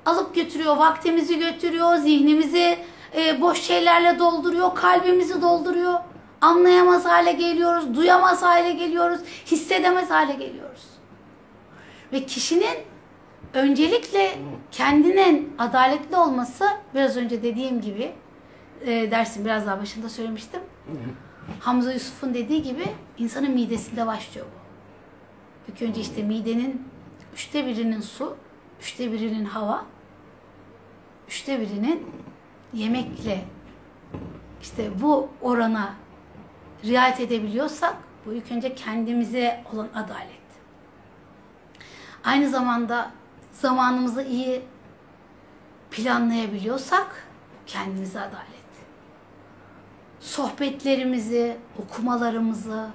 [0.06, 2.78] Alıp götürüyor, vaktimizi götürüyor, zihnimizi
[3.16, 5.94] e, boş şeylerle dolduruyor, kalbimizi dolduruyor.
[6.40, 10.82] Anlayamaz hale geliyoruz, duyamaz hale geliyoruz, hissedemez hale geliyoruz.
[12.12, 12.91] Ve kişinin
[13.54, 14.38] öncelikle
[14.70, 18.12] kendinin adaletli olması biraz önce dediğim gibi
[18.80, 20.60] e, dersin biraz daha başında söylemiştim.
[21.60, 22.84] Hamza Yusuf'un dediği gibi
[23.18, 24.62] insanın midesinde başlıyor bu.
[25.72, 26.88] İlk önce işte midenin
[27.34, 28.36] üçte birinin su,
[28.80, 29.84] üçte birinin hava,
[31.28, 32.06] üçte birinin
[32.74, 33.44] yemekle
[34.62, 35.94] işte bu orana
[36.84, 37.96] riayet edebiliyorsak
[38.26, 40.42] bu ilk önce kendimize olan adalet.
[42.24, 43.10] Aynı zamanda
[43.52, 44.62] zamanımızı iyi
[45.90, 47.26] planlayabiliyorsak
[47.66, 48.62] kendimize adalet.
[50.20, 52.88] Sohbetlerimizi, okumalarımızı,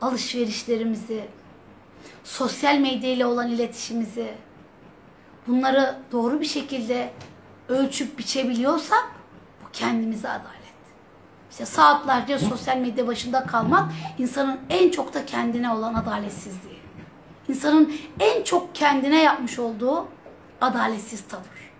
[0.00, 1.24] alışverişlerimizi,
[2.24, 4.34] sosyal medya ile olan iletişimimizi
[5.46, 7.10] bunları doğru bir şekilde
[7.68, 9.04] ölçüp biçebiliyorsak
[9.64, 10.54] bu kendimize adalet.
[11.50, 16.73] İşte saatlerce sosyal medya başında kalmak insanın en çok da kendine olan adaletsizliği.
[17.48, 20.08] İnsanın en çok kendine yapmış olduğu
[20.60, 21.72] adaletsiz tavır.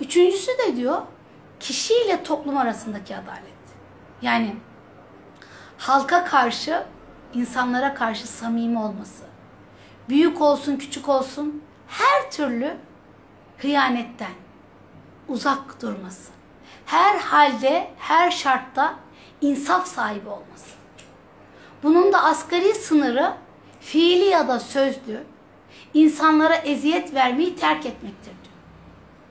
[0.00, 1.02] Üçüncüsü de diyor
[1.60, 3.56] kişiyle toplum arasındaki adalet.
[4.22, 4.56] Yani
[5.78, 6.82] halka karşı,
[7.34, 9.24] insanlara karşı samimi olması.
[10.08, 12.76] Büyük olsun, küçük olsun her türlü
[13.58, 14.32] hıyanetten
[15.28, 16.32] uzak durması.
[16.86, 18.94] Her halde, her şartta
[19.40, 20.76] insaf sahibi olması.
[21.82, 23.32] Bunun da asgari sınırı
[23.86, 25.24] fiili ya da sözlü
[25.94, 28.56] insanlara eziyet vermeyi terk etmektir diyor.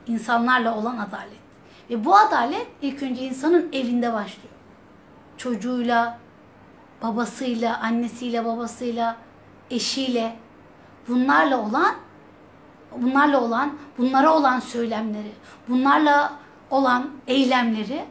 [0.06, 1.46] insanlarla olan adalet.
[1.90, 4.54] Ve bu adalet ilk önce insanın evinde başlıyor.
[5.36, 6.18] Çocuğuyla,
[7.02, 9.16] babasıyla, annesiyle, babasıyla,
[9.70, 10.36] eşiyle
[11.08, 11.94] bunlarla olan
[12.96, 15.32] bunlarla olan, bunlara olan söylemleri,
[15.68, 16.32] bunlarla
[16.70, 18.04] olan eylemleri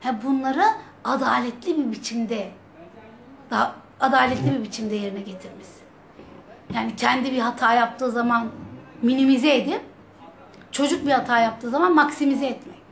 [0.00, 0.64] he bunları
[1.04, 2.50] adaletli bir biçimde
[3.50, 5.81] daha adaletli bir biçimde yerine getirmesi.
[6.74, 8.48] Yani kendi bir hata yaptığı zaman
[9.02, 9.80] minimize edip
[10.72, 12.82] çocuk bir hata yaptığı zaman maksimize etmek.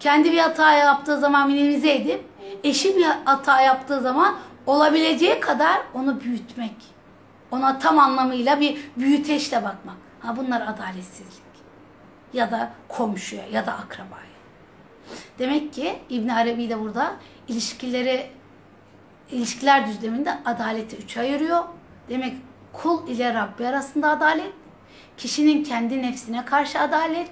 [0.00, 2.24] Kendi bir hata yaptığı zaman minimize edip
[2.64, 4.36] eşi bir hata yaptığı zaman
[4.66, 6.74] olabileceği kadar onu büyütmek.
[7.50, 9.96] Ona tam anlamıyla bir büyüteçle bakmak.
[10.20, 11.50] Ha bunlar adaletsizlik.
[12.32, 14.30] Ya da komşuya ya da akrabaya.
[15.38, 17.12] Demek ki İbn Arabi de burada
[17.48, 18.30] ilişkileri
[19.30, 21.64] ilişkiler düzleminde adaleti üçe ayırıyor.
[22.08, 22.34] Demek
[22.72, 24.52] kul ile Rabbi arasında adalet,
[25.16, 27.30] kişinin kendi nefsine karşı adalet,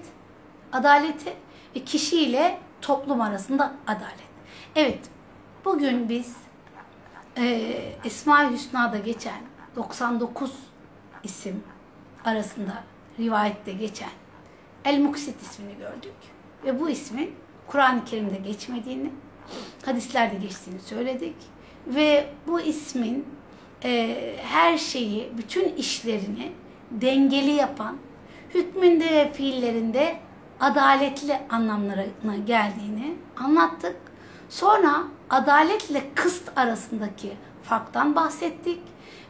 [0.73, 1.33] adaleti
[1.77, 4.29] ve kişi ile toplum arasında adalet.
[4.77, 5.01] Evet,
[5.65, 6.37] bugün biz
[7.37, 7.45] e,
[8.05, 9.41] Esma-i Hüsna'da geçen
[9.77, 10.53] 99
[11.25, 11.65] isim
[12.25, 12.85] arasında
[13.19, 14.11] rivayette geçen
[14.85, 16.15] El Muksit ismini gördük.
[16.65, 17.35] Ve bu ismin
[17.67, 19.11] Kur'an-ı Kerim'de geçmediğini,
[19.85, 21.37] hadislerde geçtiğini söyledik.
[21.87, 23.27] Ve bu ismin
[23.85, 26.53] e, her şeyi, bütün işlerini
[26.91, 27.97] dengeli yapan,
[28.55, 30.17] hükmünde ve fiillerinde
[30.61, 33.97] adaletli anlamlarına geldiğini anlattık.
[34.49, 38.81] Sonra adaletle kıst arasındaki farktan bahsettik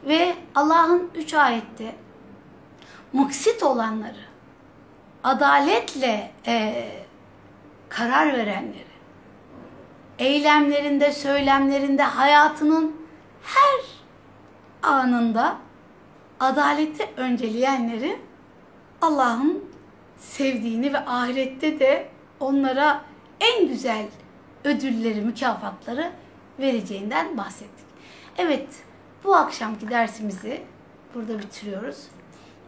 [0.07, 1.95] ve Allah'ın üç ayette
[3.13, 4.25] muksit olanları,
[5.23, 6.85] adaletle e,
[7.89, 8.89] karar verenleri,
[10.19, 12.95] eylemlerinde, söylemlerinde, hayatının
[13.43, 13.98] her
[14.83, 15.57] anında
[16.39, 18.19] adaleti önceleyenleri
[19.01, 19.63] Allah'ın
[20.17, 22.09] sevdiğini ve ahirette de
[22.39, 23.01] onlara
[23.39, 24.05] en güzel
[24.63, 26.11] ödülleri, mükafatları
[26.59, 27.85] vereceğinden bahsettik.
[28.37, 28.67] Evet,
[29.23, 30.61] bu akşamki dersimizi
[31.15, 32.07] burada bitiriyoruz.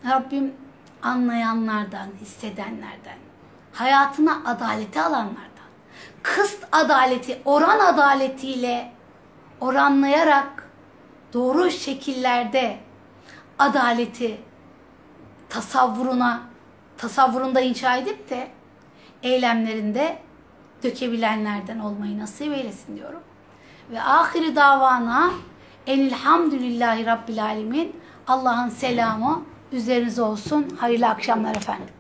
[0.06, 0.54] Rabbim
[1.02, 3.18] anlayanlardan, hissedenlerden,
[3.74, 5.70] hayatına adaleti alanlardan,
[6.24, 8.92] kıst adaleti, oran adaletiyle
[9.62, 10.71] oranlayarak
[11.34, 12.78] doğru şekillerde
[13.60, 14.38] adaleti
[15.50, 16.42] tasavvuruna
[16.98, 18.48] tasavvurunda inşa edip de
[19.24, 20.18] eylemlerinde
[20.84, 23.22] dökebilenlerden olmayı nasip eylesin diyorum.
[23.92, 25.32] Ve ahiri davana
[25.88, 27.96] enilhamdülillahi rabbil alemin
[28.28, 30.78] Allah'ın selamı üzerinize olsun.
[30.80, 31.94] Hayırlı akşamlar efendim.